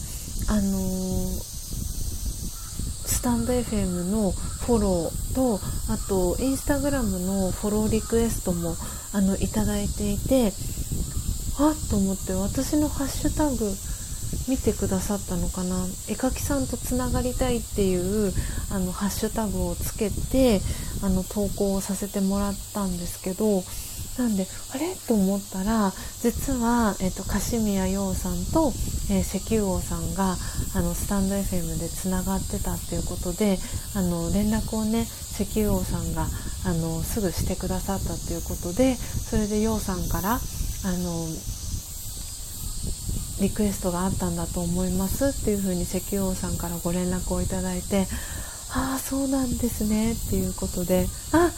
[3.21, 5.61] スタンド FM のフォローと
[5.93, 8.75] あとインスタグラムのフォローリクエストも
[9.13, 10.53] あのいただいていて
[11.59, 13.71] あっと思って私のハッシュタグ
[14.49, 15.85] 見てくださったのかな。
[16.09, 18.33] 絵描きさんとつながりたいっていう
[18.73, 20.61] あのハッシュタグをつけて
[21.03, 23.63] あの投稿をさせてもらったんですけど
[24.21, 24.95] なんであれ？
[25.09, 28.73] と思ったら実は、えっと、カシミヤ陽さんと、
[29.11, 30.37] えー、石油王さんが
[30.75, 33.59] あのスタンド FM でつながってたっていうことで
[33.97, 36.27] あの連絡をね石油王さんが
[36.67, 40.39] あのすぐしてくださったっていうことでそれで陽さんからあ
[40.93, 41.27] の
[43.41, 48.07] リクエストがあったんだと思いますっていうふうに石油王さんからご連絡をいただいて
[48.73, 51.51] ああそうなんですねっていうことであ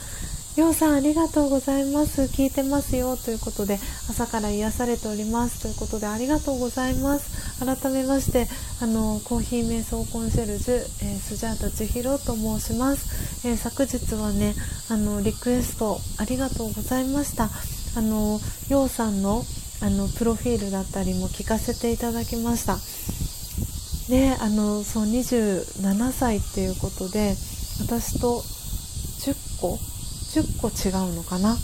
[0.54, 2.24] ようさんありがとうございます。
[2.24, 3.16] 聞いてますよ。
[3.16, 3.78] ということで
[4.10, 5.62] 朝から癒されております。
[5.62, 7.58] ということでありがとうございます。
[7.64, 8.48] 改めまして
[8.82, 14.54] あのコーヒー瞑想コンシェルジュ、えー、スジャータ千尋と申します、えー、昨日はね
[14.90, 17.44] あのリクエストありがとうございました。
[17.96, 18.38] あの
[18.68, 19.42] ようさんの
[19.80, 22.76] あのプロフィールだったりも聞かせていただきました。
[24.10, 27.34] であのそう27歳っていうことで
[27.80, 28.42] 私と
[29.22, 29.78] 10個
[30.32, 31.56] 10個違うのかな？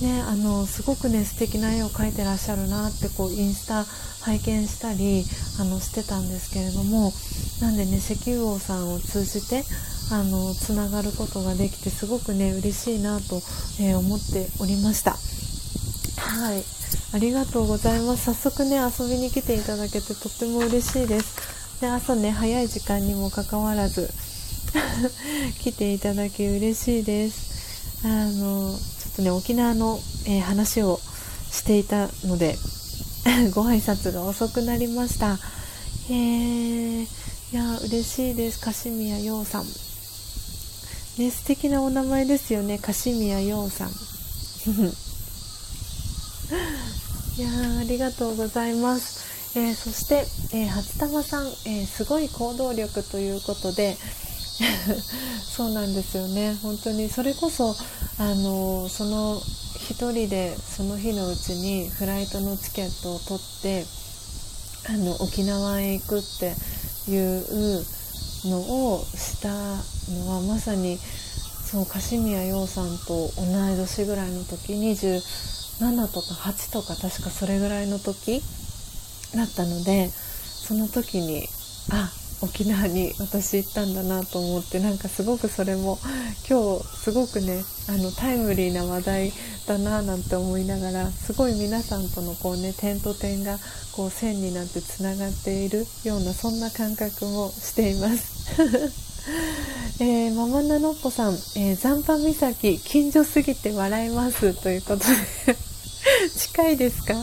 [0.00, 3.84] ね、あのすごくね素敵な絵を描いてらっしゃるなってこうインスタ
[4.24, 5.24] 拝見したり
[5.60, 7.12] あのしてたんですけれども
[7.60, 9.62] なんでね石油王さんを通じて
[10.10, 13.36] あのつながることができてすごくね嬉しいなと、
[13.78, 15.12] えー、思っておりました。
[15.12, 16.64] はい。
[17.12, 18.32] ありがとうございます。
[18.32, 21.80] 早速ね遊びに来ていただけてとっても嬉しいです。
[21.80, 24.10] で朝ね早い時間にもかかわらず
[25.60, 27.49] 来ていただき嬉しいです。
[28.04, 30.98] あのちょっとね沖縄の、えー、話を
[31.50, 32.56] していたので
[33.52, 35.38] ご挨拶が遅くなりました。
[36.08, 37.06] えー、い
[37.52, 38.60] や嬉しいです。
[38.60, 39.66] カシミヤヨウさん。
[41.18, 42.78] ね素敵なお名前ですよね。
[42.78, 43.90] カシミヤヨウさん。
[47.38, 47.48] いや
[47.80, 53.96] ありがとうございます、えー、そして、えー、初玉さん、えー、すごい行動力ということで
[55.42, 56.54] そうなんですよね。
[56.62, 57.74] 本当にそれこそ
[58.18, 63.84] あのその1人でその日のうちにフライトのチケットを取って
[64.88, 66.54] あの沖縄へ行くって
[67.10, 67.84] いう
[68.44, 68.58] の
[68.94, 78.42] をしたのはまさにそう樫宮陽さんと同い年ぐらいの時27とか8とか確かそれぐらいの時
[79.34, 81.46] だったのでその時に
[81.92, 82.10] あ
[82.42, 85.98] 沖縄に私行ったんだなと思ってなんかすごくそれも
[86.48, 89.32] 今日すごくねあのタイムリーな話題
[89.66, 93.58] だななんて思いながらすごい皆さんとのこうね点と点が
[93.92, 98.40] こう線になってつながっているようなそんな感覚もしています。
[100.00, 105.04] えー、ママナノッポさん、えー、残波岬近所すぎて笑いますということで。
[106.38, 107.14] 近いですか？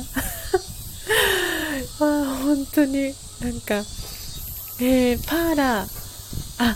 [1.99, 3.83] あ本当になんか、
[4.79, 5.87] えー、パーラー。
[6.59, 6.75] あ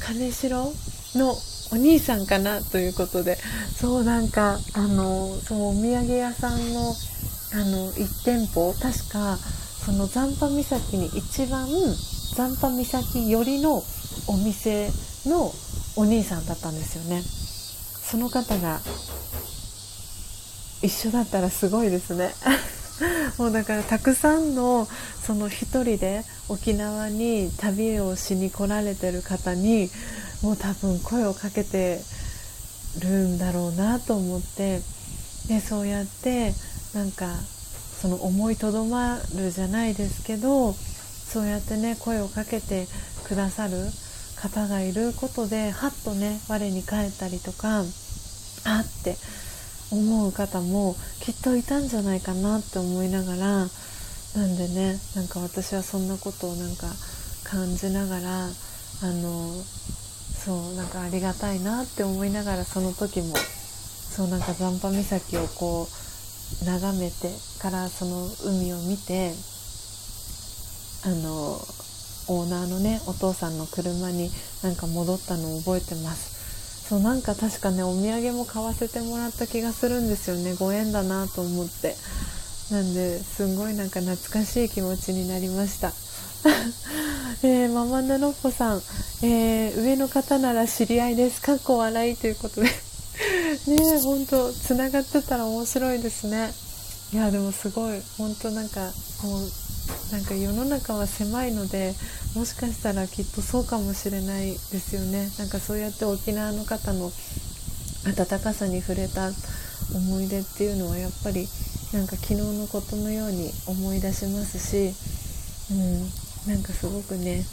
[0.00, 0.72] 金城
[1.14, 1.34] の
[1.72, 3.38] お兄さんかなということで。
[3.76, 6.94] そうなんかあのそうお土産屋さんの
[7.52, 11.68] あの1店舗確かその残波岬に一番
[12.34, 13.82] 残波岬寄りの
[14.26, 14.90] お店
[15.26, 15.52] の
[15.96, 17.22] お兄さんだったんですよね。
[17.22, 18.80] その方が
[20.82, 22.34] 一緒だったらすごいですね。
[23.38, 24.88] もうだからたくさんの
[25.26, 29.90] その一人で沖縄に旅をしに来られてる方に
[30.42, 32.00] もう多分声をかけて
[33.00, 34.80] るんだろうなと思って
[35.48, 36.54] でそうやって
[36.94, 37.34] なんか
[38.00, 42.86] その思いとどまるじゃないですけどそうやってね声をかけて
[43.24, 43.72] くださる
[44.36, 47.84] 方がいることではっとね我に返ったりとかあっ
[49.02, 49.16] て
[49.94, 53.68] 思う方もきっといたんじゃないかなって思いながら
[54.36, 56.86] なんでねなんか私はそんなことをなんか
[57.44, 58.50] 感じながらあ
[59.06, 59.52] の
[60.44, 65.88] そうなんかありがたいなって思いながらその時もそうなんか残波岬をこ
[66.62, 67.30] う眺めて
[67.60, 69.32] からその海を見て
[71.06, 71.58] あの
[72.26, 74.30] オーナーのねお父さんの車に
[74.62, 76.33] なんか戻ったのを覚えてます。
[76.88, 80.54] そうなんか確かねお土産も買わせてもらった気がするんですよね。
[80.54, 81.96] ご縁だなと思って。
[82.70, 85.92] なんですんごいなんか懐かしい気持ちになりました。
[87.42, 88.82] えー、ママンダロッポさん、
[89.22, 91.40] えー、上の方なら知り合いです。
[91.40, 92.68] かっこ笑いということで。
[93.66, 96.52] ねえ本当つながってたら面白いですね。
[97.12, 98.02] いやでもすごい。
[98.18, 98.92] 本当なんか
[99.22, 99.50] もう
[100.12, 101.94] なんか世の中は狭いので
[102.34, 105.28] もしかしたらきっとそうかもしれないですよね。
[105.38, 107.10] なんかそうやって沖縄の方の
[108.06, 109.30] 温かさに触れた
[109.94, 111.48] 思い出っていうのはやっぱり
[111.92, 114.94] なんか昨日のことのように思い出しますし、
[115.72, 117.44] うん、なんかすごくね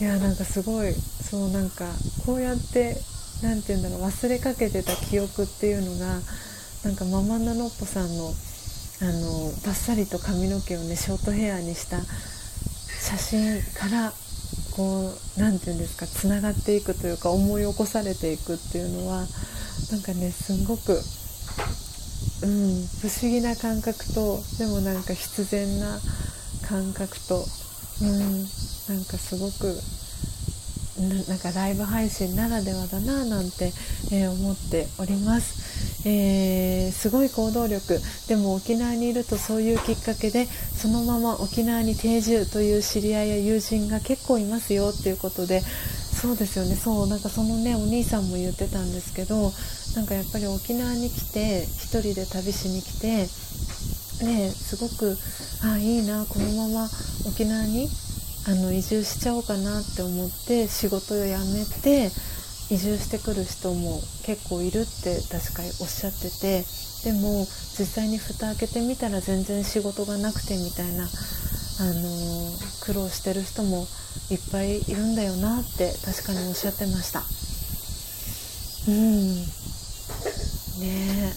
[0.00, 1.86] いやなんかすごいそうなんか
[2.26, 2.96] こうやって
[3.42, 6.20] 何て言うんだろう忘れかけてた記憶っていうのが
[6.84, 8.32] なんかママナノッポさんの
[9.02, 14.12] あのバッサリと髪の毛をねショートヘアにした写真から
[14.76, 19.24] こう何て言うんですかつながっていくというか思い起こされていくっていうのは
[19.90, 25.98] なんかねすんごく、うん、不思議な感覚とでもなんか必然な
[26.68, 27.44] 感覚と、
[28.02, 29.80] うん、なんかすごく
[31.28, 33.72] なんかライブ配信ならではだななんて、
[34.12, 35.59] えー、思っております。
[36.04, 38.00] えー、すごい行動力。
[38.28, 46.74] でも沖縄にいるとそういうきっかけでそのまま沖縄に定住という知り合いや友人が結構いますよっていうことでそうですよね。
[46.74, 49.52] そうなんかそのねお兄さんも言ってたんですけど
[49.96, 53.26] なんかやっぱり沖縄に来て1人で旅しに来て
[54.24, 55.16] ねすごく
[55.64, 56.88] あいいなこのまま
[57.26, 57.88] 沖縄に
[58.46, 62.10] あの移住しちゃおうかなって思って仕事を辞めて
[62.70, 66.64] 移住してくる人も結構いるって確かにおっしゃってて
[67.04, 67.46] でも
[67.78, 73.86] 実際に蓋開けてみたら全然仕事がなくてみたいな、あのー、苦労してる人も
[74.30, 77.24] いっぱいいるんだよなって確かにおっしゃってました。
[78.88, 79.36] うん。
[80.80, 81.34] ね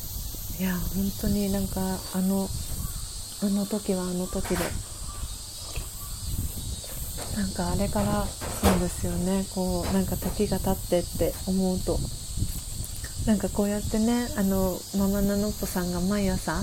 [0.60, 0.64] え。
[0.64, 1.82] いや本当になんか
[2.14, 2.48] あの
[3.42, 4.93] あの時はあの時で。
[7.36, 9.46] なんかあれからそうですよね。
[9.54, 11.98] こうなんか時が経ってって思うと。
[13.26, 16.62] なんかこうやってねあのママナノッポさんが毎朝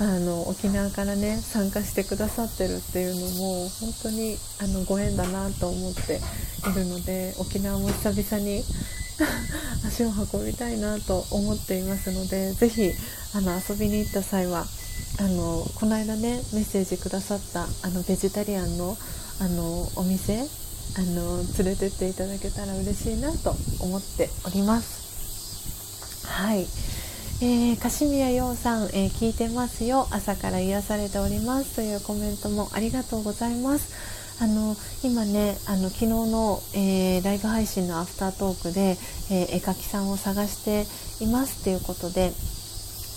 [0.00, 6.20] あの沖縄からね参加してくださってるっていうのも本当にあのご縁だなと思って
[6.70, 8.64] いるので沖縄も久々に
[9.86, 12.92] 足を運びたいなと思っていますのでぜひ
[13.34, 14.66] あの遊びに行った際は
[15.18, 18.96] あのこの間ねメッセージくださったあのベジタリアンの
[19.40, 20.40] あのお店
[20.96, 26.26] あの連れてっていただけたら嬉しいなと思っております。
[26.26, 26.66] はい、
[27.42, 30.06] えー、カシミヤヨウさん、えー、聞いてますよ。
[30.10, 31.76] 朝から癒されております。
[31.76, 34.20] というコメントもありがとうございます。
[34.42, 38.96] あの今ねあの昨日の、えー、ライブ配信のアフタートークで、
[39.30, 40.86] え絵描きさんを探して
[41.22, 42.32] いますということで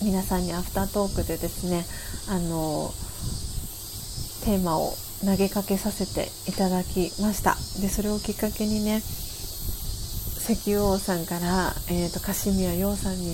[0.02, 1.84] 皆さんにアフタートークでですね
[2.28, 2.92] あの
[4.44, 4.92] テーマを
[5.24, 7.56] 投げかけさせていただきました。
[7.80, 9.02] でそれをきっかけにね
[10.44, 13.32] 石油王さんから、えーと、カシミヤ陽さんに、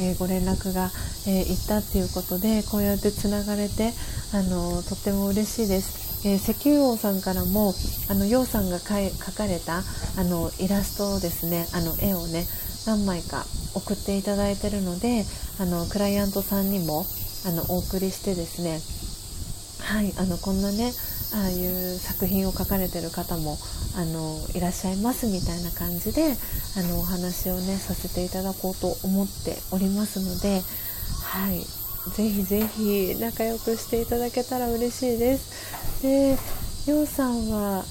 [0.00, 0.90] えー、ご連絡が、
[1.26, 3.92] えー、行ったっていうことでこうやってつながれて
[4.34, 6.28] あのとっても嬉しいです。
[6.28, 7.72] えー、石油王さんからも
[8.10, 9.78] あの楊さんが描かれた
[10.18, 12.44] あのイラストをですねあの絵をね
[12.86, 15.24] 何枚か送っていただいてるので
[15.58, 17.06] あのクライアントさんにも
[17.46, 18.80] あのお送りしてですね
[19.80, 20.92] はいあのこんなね
[21.32, 23.56] ああいう作品を書かれてる方も
[23.96, 26.34] あのいらっしゃいますみたいな感じで
[26.76, 30.62] あのお話をねさせていただこうと思っておりますので
[31.24, 31.64] はい。
[32.16, 36.02] ぜひぜひ仲良くしていただけたら嬉しいです。
[36.02, 36.38] で
[36.90, 37.84] ようさんは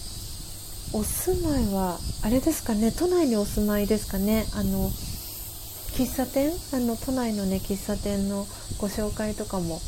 [0.93, 6.51] お住まいはあれですかね都内にお住まいですかねあの喫茶店？
[6.73, 8.47] あの都内のね喫茶店の
[8.79, 9.79] ご紹介とかも、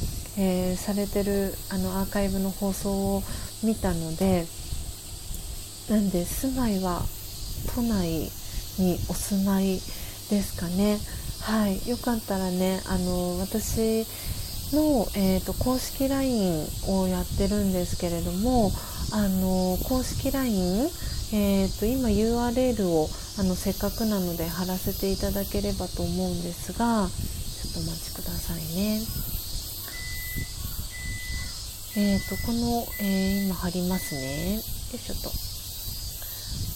[0.44, 3.24] えー、されてるあのアーカイブの放送を
[3.64, 4.48] 見たので
[5.88, 7.04] なんで住まいは
[7.76, 8.32] 都内
[8.80, 9.80] にお住まい
[10.32, 10.98] ですかね
[11.42, 14.08] はいよかったらねあの私
[14.74, 18.72] の、えーと、公式 LINE をやってるんですけれども
[19.14, 20.90] あの公式 LINE
[21.34, 23.08] えーと、今 URL を
[23.40, 29.31] あのせっかくなので貼らせていただければと思うんですがちょっとお待ちくださいね。
[31.98, 34.54] えーと、この、えー、今貼りますね。
[34.54, 35.30] よいしょと。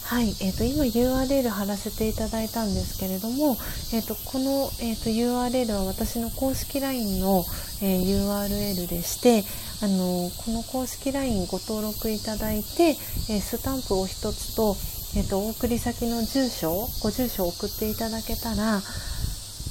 [0.05, 3.57] はい、えーと、今 URL 貼らせていただいたんですけれども、
[3.93, 7.45] えーと、この、えーと、URL は私の公式 LINE の、
[7.81, 9.43] えー、URL でして
[9.81, 14.75] あのこの公式 LINE ご登録いただいて、えー、スタンプを1つと,、
[15.17, 18.81] えー、とお送り先の住所ご住所を送っていただけたら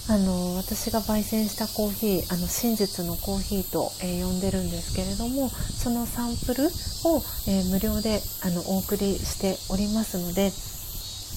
[0.06, 10.52] あの私が焙煎したコーヒーあの真実のコーヒーと、えー、呼んでるんですけれどもそのサンプルを、えー、無料であのお送りしておりますので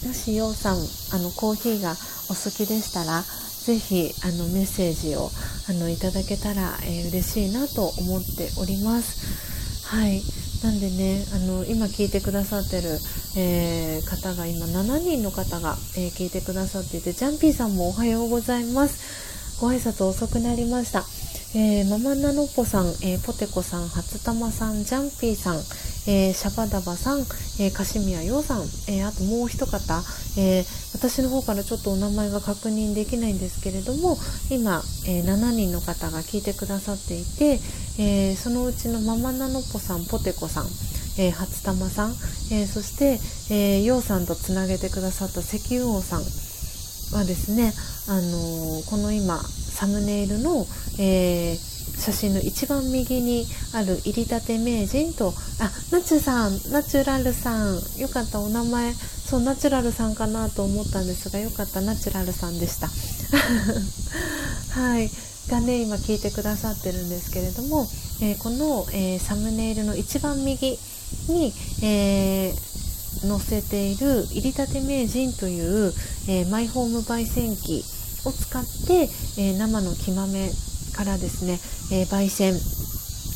[0.06, 1.92] もしようさんあのコーヒーが
[2.30, 5.30] お好きでしたらぜひあのメッセージを
[5.70, 9.57] あのいただけたら、えー、嬉しいなと思っております。
[9.88, 10.22] はい。
[10.64, 12.90] なんでねあの今聞いてくださってる、
[13.38, 19.62] えー、方が今7人の方が、えー、聞いてくださっていてジャンピーさんもおはようございます。
[19.62, 21.04] ご挨拶遅くなりました。
[21.56, 25.56] えー、ママナノッポさん、え、ポテコさん、初玉さん、ジャンピーさん、
[26.06, 27.22] え、シャバダバさん、
[27.60, 30.04] えー、カシミヤヨウさん、え、あともう一方、
[30.38, 34.18] え私の方からちょっとお名前が確認できないんですけれども
[34.52, 37.60] 今、え7人の方が聞いてくださっていて、
[38.00, 40.68] えそのうちのママナノポさん、ポテコさん、
[41.20, 42.16] え初玉さん、
[42.52, 43.20] えそして、
[43.54, 46.22] えー、ヨウさんとつなげてくださった石油王さん
[47.18, 47.74] はですね、
[48.08, 50.66] あのこの今サムネイルの、
[51.00, 51.58] え、
[51.98, 62.88] 写真の一番右にある入りたて名人とあナチュさんナチュラルさんよかったお名前そうナチュラルさんかなと思ったんですがよかったナチュラルさんでした。
[64.80, 65.10] はい。
[65.50, 67.88] がね今聞いてくださってるんですけれども、
[68.22, 70.78] えー、この、えー、サムネイルの一番右
[71.30, 71.54] に、
[71.84, 72.68] えー、
[73.28, 75.94] 載せている入りたて名人という、
[76.30, 77.84] えマイホーム焙煎機
[78.26, 79.10] を使って、
[79.42, 80.52] え、生の木豆
[80.94, 81.60] からですね、
[81.92, 82.54] え、焙煎、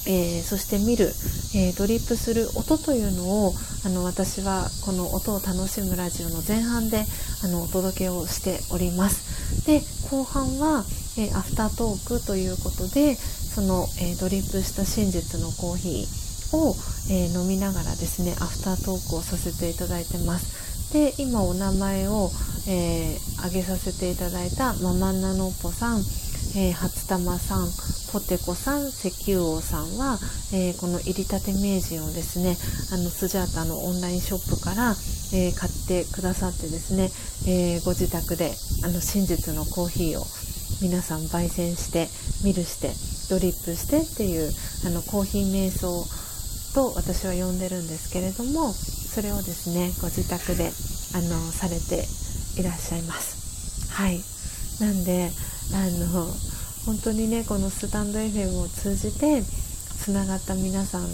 [0.08, 1.12] え、そして見る、
[1.56, 7.04] えドリップする音というのをあの私はこの音を楽しむラジオの前半で
[7.44, 9.66] あのお届けをしております。
[9.66, 10.86] で後半は、
[11.18, 16.76] えアフタートークということでその、えドリップした真実のコーヒーを、
[17.10, 20.62] え飲みながらですねアフタートークをさせていただいてます。
[20.94, 22.30] で今お名前を、
[22.68, 26.00] えー、挙げさせていただいたママンナノッポさん、
[26.56, 27.70] えー、初玉さん
[28.12, 30.20] ポテコさん石油王さんは、
[30.54, 32.58] えー、この入りたて名人をですね
[32.92, 34.92] あのスジャータのオンラインショップから、
[35.34, 37.10] えー、買ってくださってですね、
[37.48, 38.52] えー、ご自宅で
[38.84, 40.26] あの真実のコーヒーを
[40.82, 42.10] 皆さん焙煎して
[42.44, 42.90] ミルして
[43.30, 44.52] ドリップしてっていう
[44.86, 46.03] あのコーヒー瞑想
[46.74, 50.72] と私は呼んでるんですけれどもそれをですねご自宅で
[51.14, 52.08] あのされて
[52.60, 53.91] いらっしゃいます。
[53.91, 54.20] はい。
[54.80, 55.30] なんで
[55.74, 56.26] あの
[56.86, 61.08] 本当にねこのスタンド FM を通じてつながった皆さん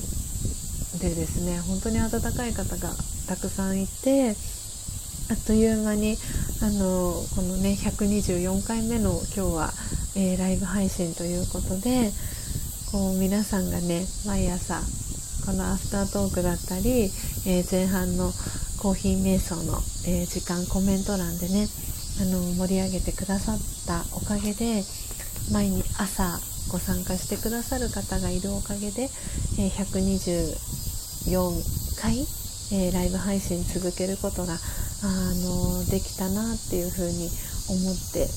[1.00, 2.94] でですね本当に温かい方が
[3.28, 4.36] たくさんいて
[5.30, 6.18] あっという間に
[6.62, 9.74] あのこのね124回目の今日は、
[10.16, 12.14] えー、ライブ配信ということで
[12.92, 14.80] こう皆さんがね毎朝
[15.46, 17.12] このアフタートークだったり、
[17.46, 18.32] えー、前半の
[18.80, 21.68] コーヒー瞑想の、えー、時間コメント欄でね
[22.22, 24.86] あの盛り上げてくださったおかげで
[25.52, 26.40] 毎日朝
[26.72, 29.10] ご参加してくださる方がいるおかげで、
[29.60, 32.26] えー、124回、
[32.72, 34.58] え、ライブ配信続けることが、
[35.04, 37.30] あのできたなっていうふうに
[37.70, 38.28] 思って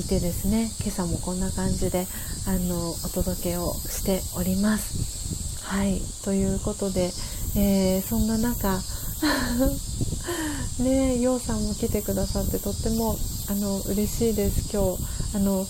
[0.00, 2.06] いてですね今朝もこんな感じで
[2.46, 5.64] あのお届けをしております。
[5.64, 7.12] はいということで、
[7.56, 8.80] えー、そんな中
[10.82, 13.16] ねえようさんも来てくださってとっても
[13.48, 15.02] あの嬉しいです今日
[15.36, 15.64] あの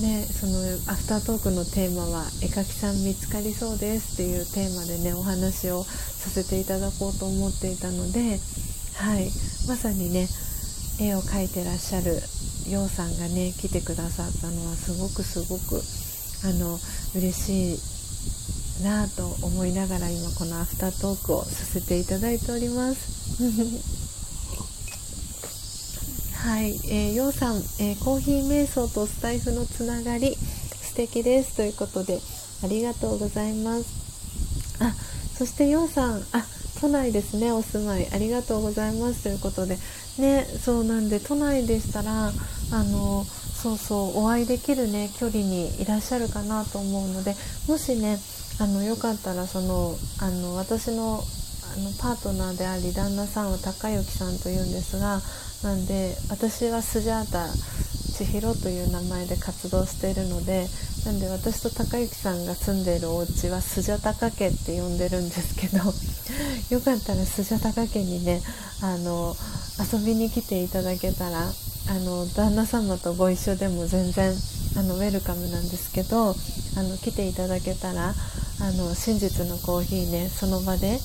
[0.00, 8.38] ねそのアフタートークのテーマは「絵描きさん見つかりそうです」っていうテーマでねお話をさせていただこうと思っていたので
[9.00, 9.32] はい。
[9.66, 10.28] まさにね
[11.00, 12.20] 絵を描いてらっしゃる
[12.68, 15.80] ようさんがね来てくださったのはすごくすごく
[16.44, 16.78] あの
[17.16, 17.76] 嬉し
[18.80, 23.40] いなと思いながら今このアフタートークをさせていただいております。
[26.44, 30.36] はい、えー、ようさん、えー、コーヒー瞑想とスタイフのつながり
[30.82, 32.20] 素敵ですということで
[32.62, 33.86] ありがとうございます。
[34.78, 34.94] あ
[35.38, 36.44] そしてようさんあ
[36.80, 38.08] 都内ですねお住まい。
[38.12, 39.22] ありがとうございます。
[39.24, 39.76] ということで。
[40.18, 42.30] ねそうなんで都内でしたら
[42.72, 47.34] あのそうそうお会いできるね距離にいらっしゃるかなと思うので
[47.68, 48.18] もしね
[48.60, 51.22] あのよかったらそのあの私の
[51.72, 55.20] あのパートナーであり旦那さんは高之さんというんですが
[55.62, 57.48] なんで私はスジャータ
[58.20, 60.66] 千尋という名前で活動しているので
[61.06, 65.78] なんで私と高之さんが住んでいるお家はスジャタカ家って呼んでるんですけど
[66.74, 68.42] よかったらスジャタカ家にね
[68.82, 69.36] あの
[69.92, 71.50] 遊びに来ていただけたら
[71.88, 74.34] あの旦那様とご一緒でも全然
[74.76, 76.36] あのウェルカムなんですけど
[76.76, 78.14] あの来ていただけたら
[78.60, 81.00] あの真実のコーヒーねその場で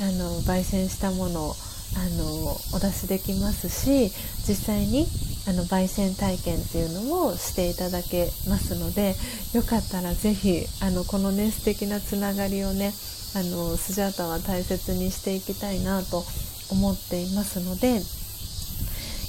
[0.00, 1.56] あの焙煎したものを
[1.96, 4.12] あのお出しできますし
[4.46, 5.06] 実際に
[5.48, 9.14] あの焙煎体験っていうのもしていただけますので
[9.54, 12.92] よかったら是非あのこのね素敵なつながりをね
[13.34, 16.24] あのスジャータは大切にしていきたいなと
[16.70, 18.00] 思っていますので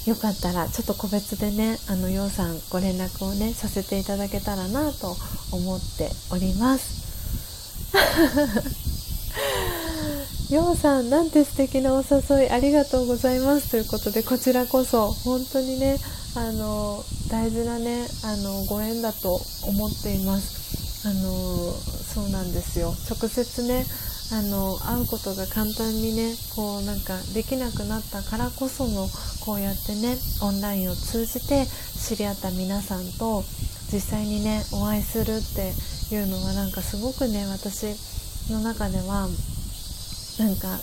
[0.08, 5.14] よかったらちょっと個別でねあのようさんご連絡をねさせていただけたらなと
[5.52, 6.98] 思っております。
[10.50, 15.98] ようさんなんて素敵なお誘いありがとうございますということでこちらこそ本当にね
[16.36, 21.06] あの大事なねあのご縁だと思っています。
[21.06, 22.94] あのそうなんですよ。
[23.10, 23.84] 直接ね
[24.32, 29.06] あの会うことが簡単にねこうなんかできなくなったからこその
[29.44, 33.44] こうやってねオンラインを通じて知り合った皆さんと
[33.92, 35.72] 実際にねお会いするって
[36.14, 37.94] いうのはなんかすごくね私
[38.50, 39.28] の中では
[40.38, 40.78] なんか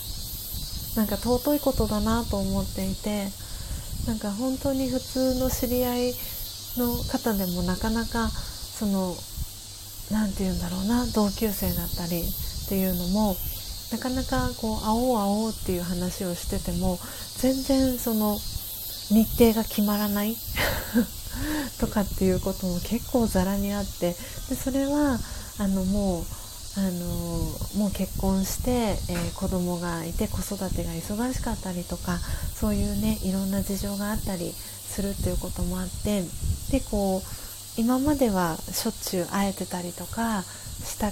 [0.95, 3.27] なんか尊いことだなと思っていて
[4.07, 6.13] なんか本当に普通の知り合い
[6.77, 9.15] の方でもなかなかその
[10.11, 13.35] 何て言うんだろうな同級生だったりっていうのも
[13.91, 16.99] なかなかこう会おう会おうっていう話をしてても
[17.37, 18.37] 全然その
[19.09, 20.35] 日程が決まらない
[21.79, 24.15] とかっていうことも結構ざらにあって
[24.49, 25.19] でそれは
[25.57, 26.25] あのもう
[26.77, 36.21] あのもう結婚して、えー、子供がいて子育てが忙しかったりとかそういうねいろんな事情があったりするっていうこともあって
[36.71, 37.21] でこう
[37.79, 41.11] 今まではしょっちゅう会えてたりとかした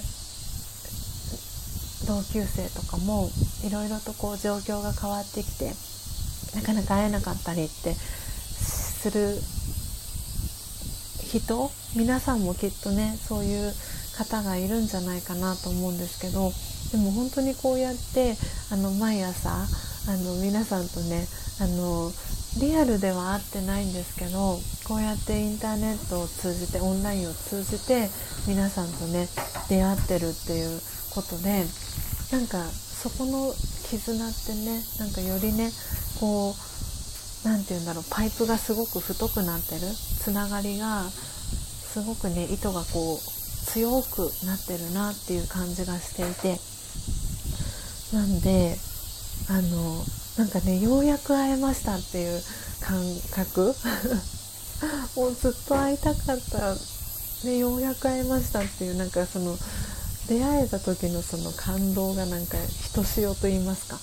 [2.06, 3.30] 同級生とかも
[3.66, 5.72] いろいろとこう状況が変わってきて
[6.54, 9.36] なかなか会えなかったりってする
[11.22, 13.72] 人皆さんもきっとねそういう
[14.16, 16.52] 方がいるんじゃないかなと思うんですけど
[16.92, 18.36] でも本当にこうやって
[18.70, 21.26] あの毎朝あの皆さんとね
[21.60, 22.12] あの
[22.60, 28.08] リアルでは会ってないんですけどこうやってインターネットを通じてオンラインを通じて
[28.46, 29.26] 皆さんとね
[29.68, 30.80] 出会ってるっていう
[31.10, 31.64] ことで
[32.30, 33.52] なんかそこの
[33.90, 35.70] 絆ってねなんかよりね
[36.20, 36.54] こう
[37.48, 39.80] 何て言うんだろうパイプがすごく太くなってる
[40.22, 46.74] つながりがすごくね糸がこう強くなってるなっていう感じがしていて。
[48.14, 48.76] なんで
[49.48, 50.04] あの
[50.38, 52.40] なんかねようやく会えましたっていう
[52.80, 53.74] 感覚。
[55.16, 56.76] もうずっと会いたかった、
[57.46, 59.56] ね、ようやく会えましたっていうなんかその
[60.28, 63.98] 出会えた時のその感動がなんかひとしおと言いますか、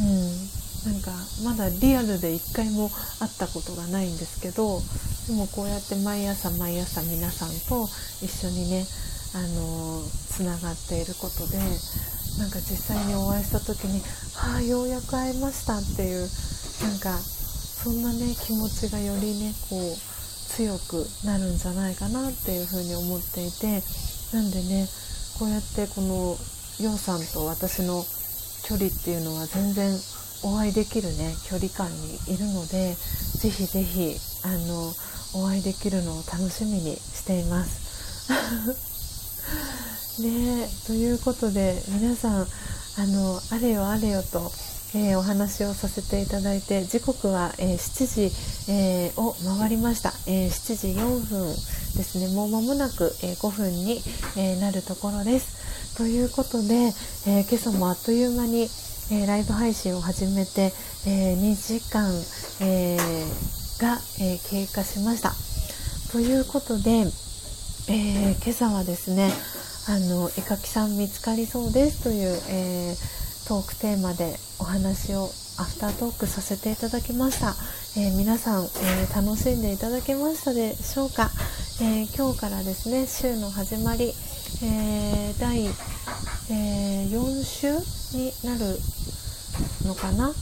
[0.00, 0.50] うん、
[0.86, 1.10] なんか
[1.44, 2.88] まだリアルで一回も
[3.18, 4.80] 会ったことがないんですけど
[5.26, 7.88] でもこうやって毎朝毎朝皆さんと
[8.24, 8.86] 一緒にね
[9.34, 11.58] あのつながっていることで
[12.38, 14.00] なんか実際にお会いした時に
[14.34, 16.30] 「はあようやく会えました」っていう
[16.82, 19.96] なんかそんなね気持ちがよりねこう
[20.54, 23.82] 強くなるんじゃないかなっていうふうに思っていて
[24.32, 24.88] なんでね
[25.38, 26.36] こうやってこの
[26.80, 28.04] ようさんと私の
[28.64, 29.98] 距離っていうのは全然
[30.42, 32.94] お会いできるね距離感にいるので
[33.38, 34.92] ぜひぜひあの
[35.34, 37.88] お会いできるのを楽しみにしています。
[40.22, 42.46] ねということで皆さん
[42.98, 44.50] あのあれよあれよと、
[44.94, 51.54] えー、お話をさせていただいて時刻は、えー、7時、えー、を回りました、え7時4分
[51.96, 52.28] ですね。
[52.28, 54.02] もう間もなく、え5分に、
[54.36, 55.96] えなるところです。
[55.96, 56.92] ということで、
[57.26, 58.68] え今朝もあっという間に、
[59.10, 60.72] えライブ配信を始めて、
[61.06, 62.12] え2時間、
[62.60, 62.96] え
[63.78, 65.32] が、え経過しました。
[66.12, 67.06] ということで、
[67.88, 69.30] え今朝はですね
[69.88, 72.02] あの絵描きさん見つかりそうです。
[72.02, 77.54] という、えー、トークテーマでお話をアフタートークさせていただきました、
[77.98, 81.30] えー、皆さん、えー、楽しんでいただけましたでしょうか、
[81.80, 84.12] え今日からですね週の始まり、
[84.62, 85.66] え第、
[86.50, 87.72] え4週
[88.16, 88.78] になる
[89.86, 90.32] のかな？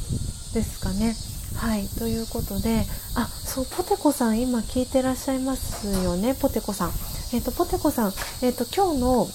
[0.54, 1.14] ですかね。
[1.56, 1.86] はい。
[1.98, 2.84] ということで
[3.14, 6.34] あそうポテコさん今聞いてらっしゃいますよね？
[6.34, 6.90] ポテコさん。
[7.32, 8.12] えっ、ー、と、ポテコさん、
[8.42, 9.28] えっ、ー、と、今日の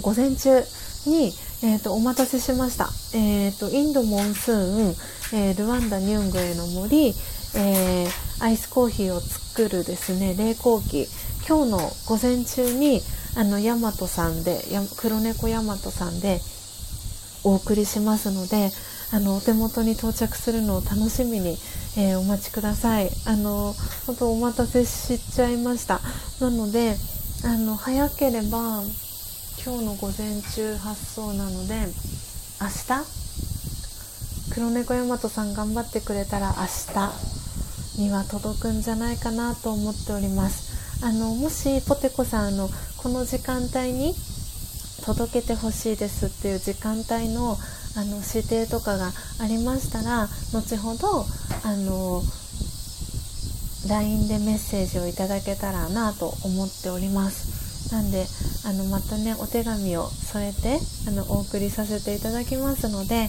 [0.00, 0.62] 午前中
[1.06, 1.32] に、
[1.62, 2.88] えっ、と、お待たせしました。
[3.14, 4.94] えっ、と、インドモンスーン、
[5.34, 7.14] えルワンダニュングへの森、
[7.54, 8.08] え
[8.38, 11.06] アイスコーヒーを作るですね、冷凍機、
[11.46, 13.02] 今日の午前中に、
[13.36, 14.62] あの、ヤマトさんで、
[14.96, 16.40] 黒猫ヤマトさんで
[17.44, 18.70] お送りしますので、
[19.12, 21.58] あの、お手元に到着するのを楽しみに、
[21.96, 23.10] えー、お待ちください。
[23.26, 23.74] あの、
[24.06, 26.00] 本当お待たせしちゃいました。
[26.40, 26.96] なので、
[27.42, 28.82] あの早ければ
[29.64, 31.74] 今日の午前中発送なので
[32.60, 34.52] 明日？
[34.52, 36.66] 黒猫大和さん頑張ってくれたら明
[37.96, 42.68] 日には届くんじゃないかなと思っておりますあのもしポテコさんあの
[43.02, 44.14] この時間帯に
[45.06, 47.56] 届けてほしいですっていう時間帯の
[47.96, 49.10] あの指定とかが
[49.40, 51.24] ありましたら後ほど
[51.64, 52.22] あの
[53.88, 57.92] LINE でメッセージをいただけたらなと思っております。
[57.92, 58.26] なんで
[58.66, 60.78] あのまたねお手紙を添えて
[61.08, 63.28] あのお送りさせていただきますので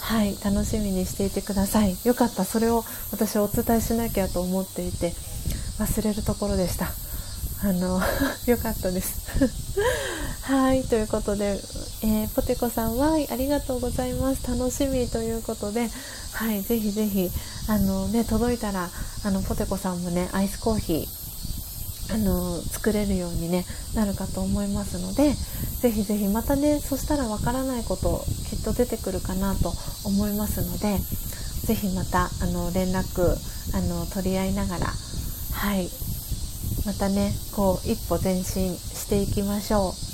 [0.00, 1.94] はい楽しみにしていてください。
[2.04, 2.44] よかった。
[2.46, 5.12] それを私はお伝えしなきゃと思っていて
[5.78, 6.88] 忘れるところでした。
[7.62, 8.00] あの
[8.46, 9.20] よかったです。
[10.42, 11.60] はいということで、
[12.02, 14.50] えー、ポテコさんはありがとうございます。
[14.50, 15.90] 楽しみということで
[16.32, 17.30] はいぜひぜひ
[17.68, 18.88] あのね届いたら
[19.24, 23.64] あのポテコさんもねアイスコーヒーあの作れるように、ね、
[23.94, 25.34] なるかと思いますので
[25.80, 29.72] ぜひぜひまたねそしたらわからないこときっと出てくるかなと
[30.04, 30.98] 思いますので
[31.66, 33.36] ぜひまたあの連絡
[33.74, 35.88] あの取り合いながらはい
[36.86, 40.10] またねこう一歩前進していきましょう。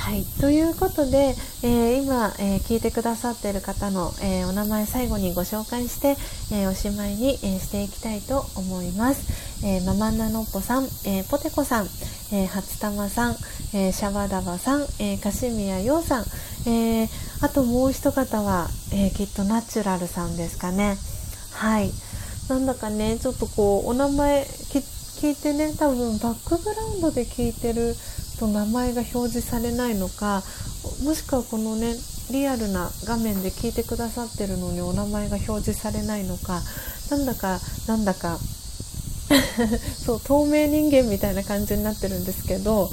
[0.00, 6.16] はい、ということで、えー、今、えー、聞いてくださっている方の、えー、お名前最後にご紹介して、
[6.52, 9.62] えおしまいに、えしていきたいと思います。
[9.62, 11.88] えママナノッポさん、えポテコさん、
[12.32, 13.36] え初玉さん、
[13.74, 16.24] えシャワダバさん、えカシミヤヨウさん、
[16.66, 17.06] え
[17.42, 20.96] あともう一方は、えきっとナチュラルさんですかね。
[21.52, 21.92] はい。
[22.48, 24.46] なんだかね、ちょっとこう、お名前
[25.20, 27.94] 聞いてね、多分バックグラウンドで聞いてる
[28.38, 30.42] と名前が表示されないのか
[31.04, 31.94] もしくはこのね
[32.30, 36.62] リアルな画面で聞いてくださってるのにお名前が表示されないのか
[37.10, 38.38] なんだかなんだか
[40.02, 42.90] そう透明人間みたいな感じになってるんですけど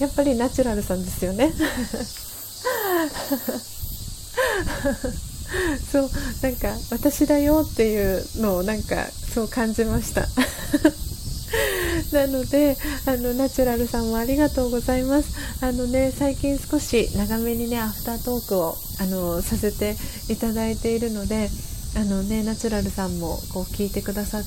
[0.00, 1.52] やっぱりナチュラルさんですよね。
[5.92, 6.10] そう
[6.42, 10.26] なんか私だよっていうのをなんかそう感じました。
[12.12, 12.76] なので
[13.06, 15.28] あのナチュラルさんもありがとうございます。
[15.60, 19.96] あのね最近少し長めにねアフタートークをあのさせて
[20.28, 21.50] いただいているので
[21.96, 24.44] あのねナチュラルさんもこう聞いてくださっ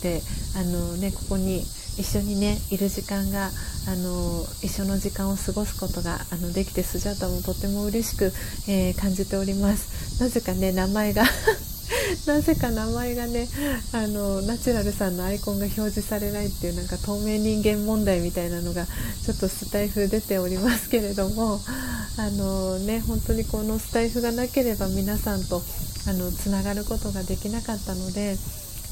[0.00, 0.22] て
[0.56, 1.64] あのねここに
[1.98, 3.50] 一緒にねいる時間が
[3.88, 8.32] あの一緒の時間を過ごすことがあのできてスジャータもとても嬉しく、
[8.68, 10.22] えー、感じております。
[10.22, 11.24] なぜかね名前が
[12.26, 13.48] なぜか名前がね
[13.92, 21.60] あのナチュラルさんのアイコンが表示されないっていうなんか透明人間問題みたいなのがちょっとスタイフ出ておりますけれども
[22.16, 25.62] あのね本当にこのスタイフがなければ皆さんと
[26.06, 28.36] あのつながることができなかったので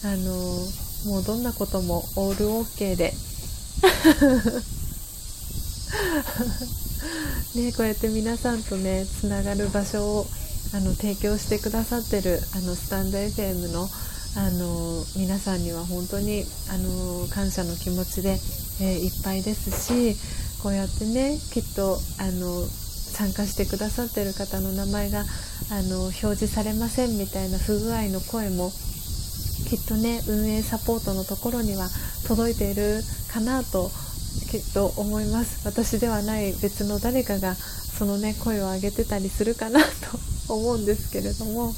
[0.05, 0.35] あの
[1.07, 3.13] もうどんなこともオールオッケーで。
[7.55, 10.27] ねこうやって皆さんとねつながる場所を
[10.75, 13.89] あの提供してくださってるあのスタンド FM の
[14.37, 18.39] あの皆さんには本当にあの感謝の気持ちで、
[18.83, 20.15] えー、いっぱいですし
[20.63, 22.67] こうやってねきっとあの
[23.17, 25.25] 参加してくださってる方の名前が
[25.71, 28.71] あの表示されませんみたいな不具合の声も
[29.71, 31.89] きっとね運営サポートのところには
[32.29, 33.01] 届いている
[33.33, 33.91] かなと
[34.51, 35.67] きっと思います。
[35.67, 39.87] 私ではない別の誰かがそのね声を上げてたりするかなと
[40.49, 41.73] 思うんですけれども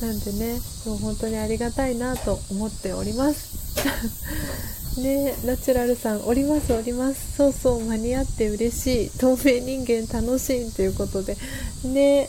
[0.00, 3.60] なんでねもう本当にありがたいなと思っております。
[4.98, 7.36] ねナチュラルさんおりますおります。
[7.36, 9.10] そうそう間に合って嬉しい。
[9.18, 11.36] 透明人間楽しいということで。
[11.84, 12.28] ね。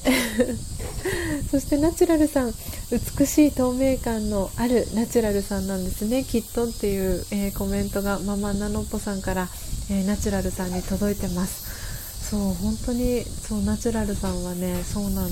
[1.50, 2.54] そしてナチュラルさん
[2.92, 6.24] 美しい透明感のあるナチュラルさんなんですね。
[6.24, 9.50] きっとっていう、えー、コメントがママナノッポさんから、
[9.90, 12.30] えー、ナチュラルさんに届いてます。
[12.30, 15.30] そう本当にそうナチュラルさんはねそうなん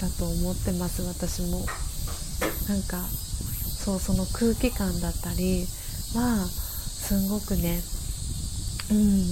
[0.00, 1.64] だと思ってます私も。
[2.68, 2.98] なんか
[3.84, 5.66] そうその空気感だったり
[6.14, 7.80] まあすんごくね
[8.90, 9.28] うん。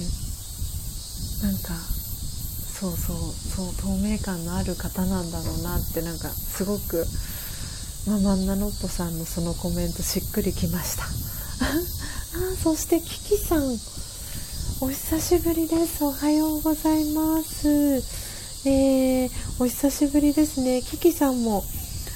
[1.41, 1.73] なんか
[2.73, 7.05] そうそうそう透明感のある方なんだろうなってなんかすごく
[8.07, 11.03] ママンナノッポさんのそのコメントしっくりきました。
[11.05, 13.79] あそしてキキさん
[14.81, 16.03] お久しぶりです。
[16.03, 18.22] おはようございます。
[18.65, 19.29] えー、
[19.59, 20.81] お久しぶりですね。
[20.81, 21.65] キキさんも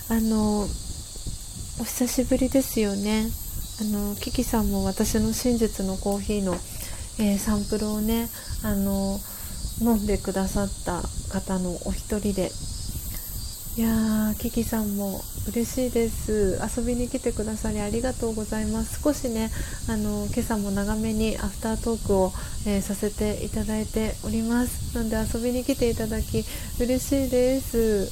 [0.09, 3.27] あのお久しぶりですよね。
[3.81, 6.53] あのキキさんも私の真実のコーヒーの、
[7.19, 8.29] えー、サンプルをね
[8.63, 9.19] あの
[9.81, 11.01] 飲んでくださった
[11.33, 12.49] 方のお一人で
[13.77, 16.59] いやーキキさんも嬉しいです。
[16.75, 18.99] 遊びに来てくださりありがとうございます。
[19.03, 19.51] 少しね
[19.87, 22.33] あの今朝も長めにアフタートークを、
[22.65, 24.95] えー、させていただいております。
[24.95, 26.43] なんで遊びに来ていただき
[26.79, 28.09] 嬉しいです。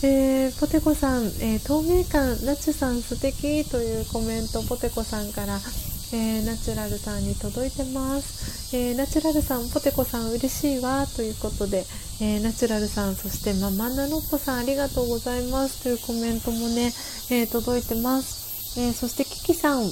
[0.00, 5.60] えー、ポテコさん、えー、透明感ナチュさん素敵というコメントポテコさんから、
[6.12, 11.84] えー、ナチュラルさんに届いてます、えーナチュラルさんポテコさん嬉しいわということで、
[12.20, 16.92] えーナチュラルさんそしてママナノッポさんありがとうございますというコメントもね、
[17.30, 19.82] え届いてます、えそしてキキさん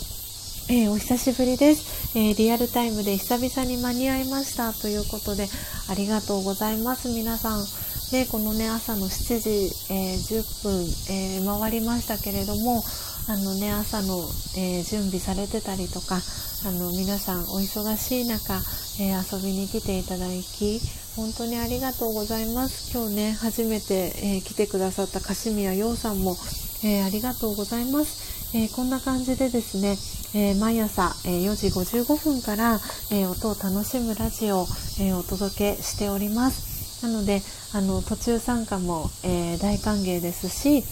[0.68, 5.46] えー、お久しぶりです、えー、リアルタイムで久々に間に合いましたということで
[5.88, 7.64] ありがとうございます皆さん。
[8.10, 9.50] でこのね朝の7時、
[9.92, 12.82] えー、10分、えー、回りましたけれども
[13.28, 14.18] あのね朝の、
[14.56, 16.20] えー、準備されてたりとか
[16.64, 18.54] あの皆さんお忙しい中、
[18.98, 20.80] え遊びに来ていただき
[21.16, 22.92] 本当にありがとうございます。
[22.96, 26.36] 今日ね初めて、え来てくださった樫宮陽さんも、
[26.84, 29.96] えありがとうございます、えこんな感じでですね、
[30.34, 32.80] え毎朝、え4時55分から、
[33.10, 34.66] え音を楽しむラジオを、
[35.00, 36.76] えお届けしております。
[37.02, 37.42] なので
[37.74, 40.82] あの途中参加も、えー、大歓迎ですし、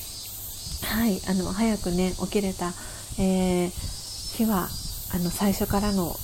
[0.85, 2.73] はい、あの早くね起きれた、
[3.19, 4.69] えー、日は
[5.15, 6.15] あの最初からの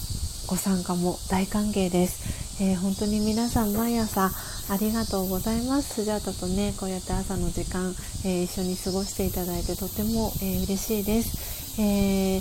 [0.48, 4.30] ご参加も大歓迎です、えー、本当に皆さん毎朝
[4.70, 5.94] ありがとうございます。
[5.94, 7.92] スジャータとねこうやって朝の時間、
[8.24, 12.40] え一緒に過ごしていただいてとても、え嬉しいです、え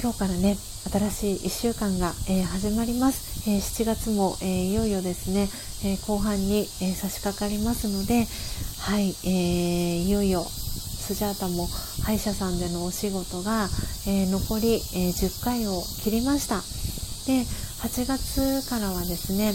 [0.00, 0.56] 今日からね
[0.88, 5.50] 新しい1週間が、え始まります、え7月も、えいよいよですね
[5.82, 8.26] えー、後半に、えー、差し掛かりますので、
[8.80, 10.44] はいえー、いよいよ
[11.10, 11.66] スジャータも
[12.04, 13.68] 歯医者さんでのお仕事が、
[14.06, 16.62] え残り、え10回を切りました。
[17.26, 17.42] で
[17.82, 19.52] 8月からはですね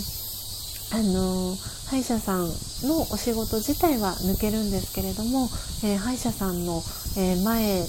[0.91, 1.55] あの
[1.87, 2.47] 歯医者さん
[2.83, 5.47] のお仕事自体は抜けるんですけれども、
[5.85, 6.83] え歯医者さんの、
[7.15, 7.87] え前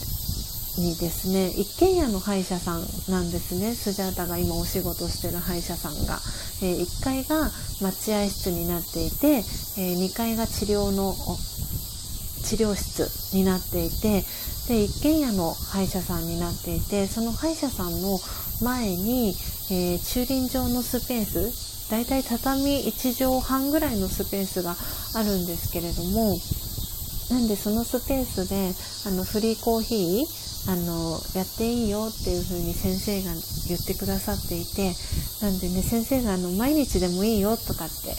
[0.79, 3.75] にですね一軒家の歯医者さんなんですね。
[3.75, 6.21] スジャータが今お仕事してる歯医者さんが、
[6.63, 7.51] えー、1階が
[7.83, 11.17] 待合室になっていて、えー、2階が治療の
[12.47, 14.23] 治療室になっていて
[14.69, 18.19] で一軒家の歯医者さんになっていてその歯医者さんの
[18.63, 19.35] 前に、
[19.71, 24.75] えー、駐輪場のスペースだいたい畳1畳半ぐらいのスペースが
[25.15, 26.37] あるんですけれども
[27.31, 28.73] なんでそのスペースで
[29.09, 33.31] あのフリーコーヒーあのやっていいよっていう風に先生が
[33.69, 34.93] 言ってくださっていて
[35.41, 38.17] なんでね先生があの毎日でもいいよとかって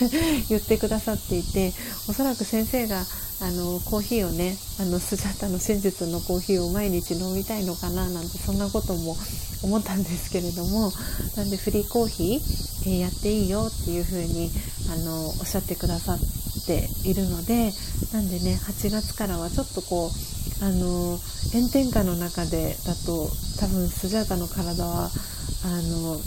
[0.48, 1.74] 言ってくださっていて
[2.08, 3.04] おそらく先生が
[3.40, 9.16] あのコーヒーをねあのスジャタの真実のコーヒーを毎日飲みたいのかななんてそんなことも
[9.62, 10.92] 思ったんですけれども
[11.36, 14.50] なんでフリーコーヒー、えー、やっていいよっていう風に
[14.92, 16.18] あのおっしゃってくださっ
[16.66, 17.72] ているので
[18.12, 21.18] なんでね8月からはちょっとこうあの
[21.52, 23.28] 炎天下の中でだと
[23.58, 25.10] 多分スジャータの体は
[25.64, 26.20] あの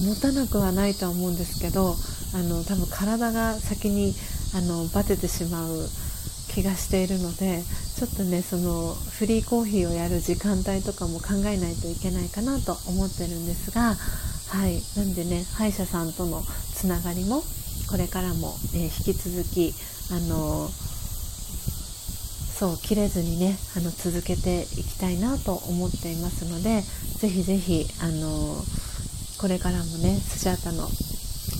[0.00, 1.94] 持たなくはないとは思うんですけど
[2.34, 4.14] あの多分体が先に
[4.54, 5.88] あのバテてしまう
[6.48, 7.62] 気がしているので
[7.96, 13.94] ちょっとねそのフリーコーヒーをやる時間帯とかも考えないといけないかなと思ってるんですが
[14.54, 14.80] はい。
[14.96, 16.42] なんでね歯医者さんとの
[16.74, 17.42] つながりも
[17.90, 19.74] これからも、えー、引き続き
[20.12, 20.68] あの
[22.54, 26.82] そう切れずにねあの続けていきたいなと思っていますので
[27.18, 28.56] ぜひぜひあの
[29.38, 30.88] これからもねスジャータの、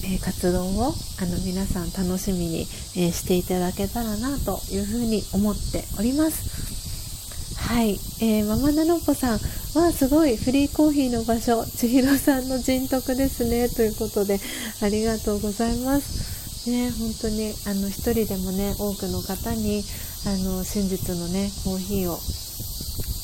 [0.04, 2.60] えー、活動をあの皆さん楽しみに、
[2.96, 7.56] えー、していただけたらなというふうに思っております。
[7.56, 9.38] はい、えー、ママナノポさん
[9.74, 14.38] はすごいフリーコーヒーの場所千尋さんの人徳ですねということで
[14.82, 16.68] ありがとうございます。
[16.68, 19.82] ね本当にあの一人でもね多くの方に
[20.26, 22.18] あの真実のねコーヒーを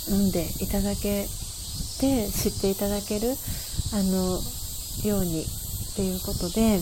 [0.09, 1.27] 飲んでいただけ
[2.01, 3.37] て知っていただける
[3.93, 4.41] あの
[5.05, 5.45] ように
[5.91, 6.79] っていうことで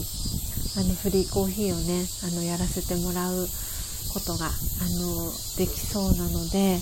[0.77, 3.49] あのフリーコーヒーをねあのやらせてもらう
[4.13, 4.51] ことがあ
[5.01, 6.79] のできそうなので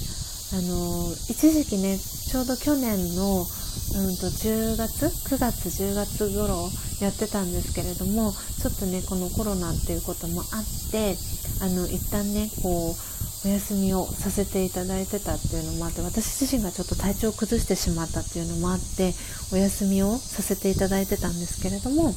[0.52, 6.68] あの一時期ねちょうど去年の、うんと、10月9月10月頃
[7.00, 11.16] やってたんですけれどもちょっとねこのコロナっていうこともあって
[11.62, 13.15] あの一旦ねこう
[13.46, 19.14] お休みをさせていただいてたっていうのもあって私自身がちょっと体調を崩してしまったっていうのもあって
[19.52, 22.12] お休みをさせていただいてたんですけれども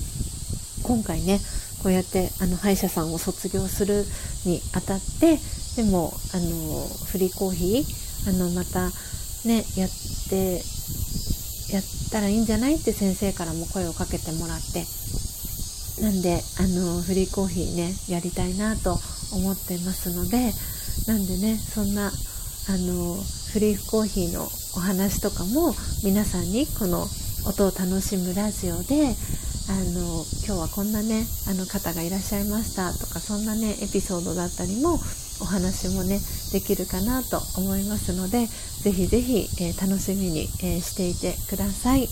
[0.82, 1.40] 今回ね
[1.84, 4.06] こうやってあの歯医者さんを卒業する
[4.46, 5.38] にあたって
[5.78, 8.90] でもあのフリーコーヒーあのまた
[9.46, 9.90] ねやっ
[10.30, 10.62] て
[11.72, 14.84] やったらいいんじゃないって先生からも声をかけてもらって
[16.02, 18.98] なんであのフリーコーヒーねやりたいなと
[19.32, 20.52] 思ってますので
[21.08, 22.12] なんでねそんなあ
[22.78, 23.16] の
[23.52, 27.08] フリーコーヒーのお話とかも皆さんにこの
[27.48, 29.16] 音を楽しむラジオで
[29.70, 35.00] あの今日はこんなねあの方がいらっしゃいましたとかそんなねエピソードだったりも
[35.42, 36.20] お話もね
[36.52, 38.48] できるかなと思いますので
[38.82, 42.08] ぜひぜひ、えー、楽しみに、えー、していてください。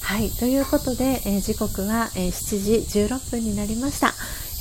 [0.00, 4.12] はいということで、えー、時刻は、え7時16分になりました。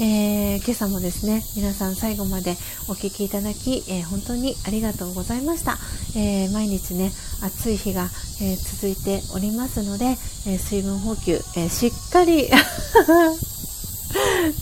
[0.01, 2.57] えー、今朝もですね皆さん最後まで
[2.89, 5.77] お聴きいただき、えー、本当にありがとうございました、
[6.17, 7.11] えー、毎日ね
[7.43, 8.09] 暑い日が、
[8.41, 12.49] え続いておりますので、え水分補給、えしっかり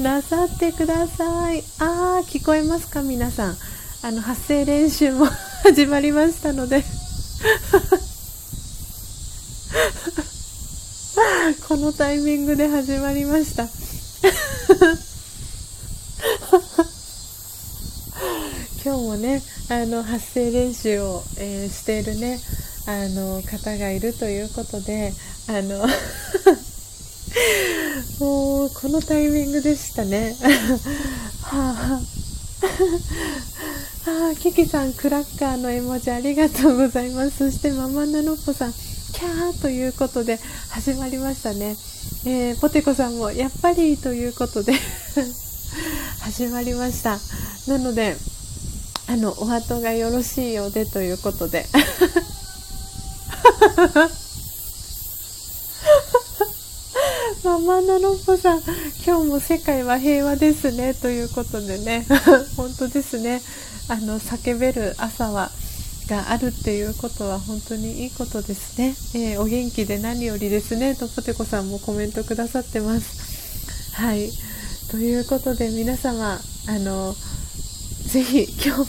[0.01, 1.63] なさってください。
[1.79, 3.57] あー聞こえますか皆さん。
[4.03, 5.27] あの発声練習も
[5.63, 6.83] 始まりましたので。
[11.67, 13.67] このタイミングで始まりました。
[18.83, 22.41] 今日もねあの発声練習を、えー、しているね
[22.87, 25.13] あの方がいるということで
[25.47, 25.87] あの
[28.19, 30.35] もうこのタイミングでしたね。
[31.41, 32.01] はあ
[34.09, 37.37] はあキキさんクラッカーの絵文字ありがとうございます。
[37.37, 40.39] そしてママナノッポさんキャーということで
[40.69, 41.77] 始まりましたね、
[42.25, 44.73] えー、ポテコさんもやっぱりということで。
[46.21, 47.19] 始まりました。
[47.67, 48.15] なので
[49.07, 51.65] あのお後がよろしいようでということで。
[57.43, 58.61] ママナロッポさん
[59.05, 62.05] 今日も世界は平和ですねということでね。
[62.55, 63.41] 本当ですね。
[63.87, 65.51] あの叫べる朝は
[66.07, 70.95] があるっていうことは本当にいいことですね、えー、お元気で何よりですね。
[70.95, 73.93] とポテコさんもコメントくださってます。
[73.93, 74.31] はい。
[74.91, 76.39] ということで皆様あ
[76.79, 78.85] のぜひ今日も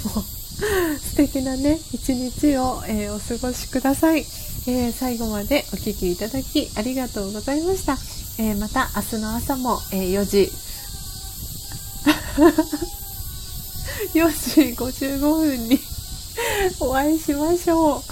[0.98, 4.22] 素敵なね一日を、えー、お過ごしください、
[4.66, 7.92] えー、最後までお聴きいただきありがとうございました、
[8.42, 10.50] えー、また明日の朝も、え4時。
[14.18, 15.78] 4時55分に
[16.80, 18.02] お会いしましょ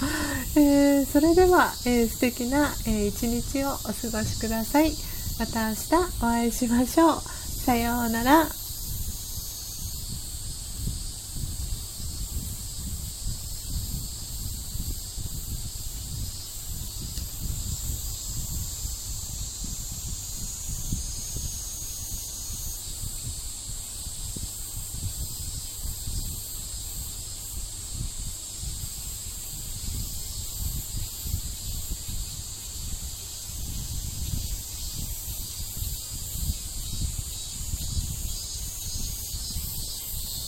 [0.55, 4.93] う、えそれでは、え素敵な、え一日をお過ごしください。
[5.39, 7.40] また明日お会いしましょう。
[7.61, 8.60] さようなら。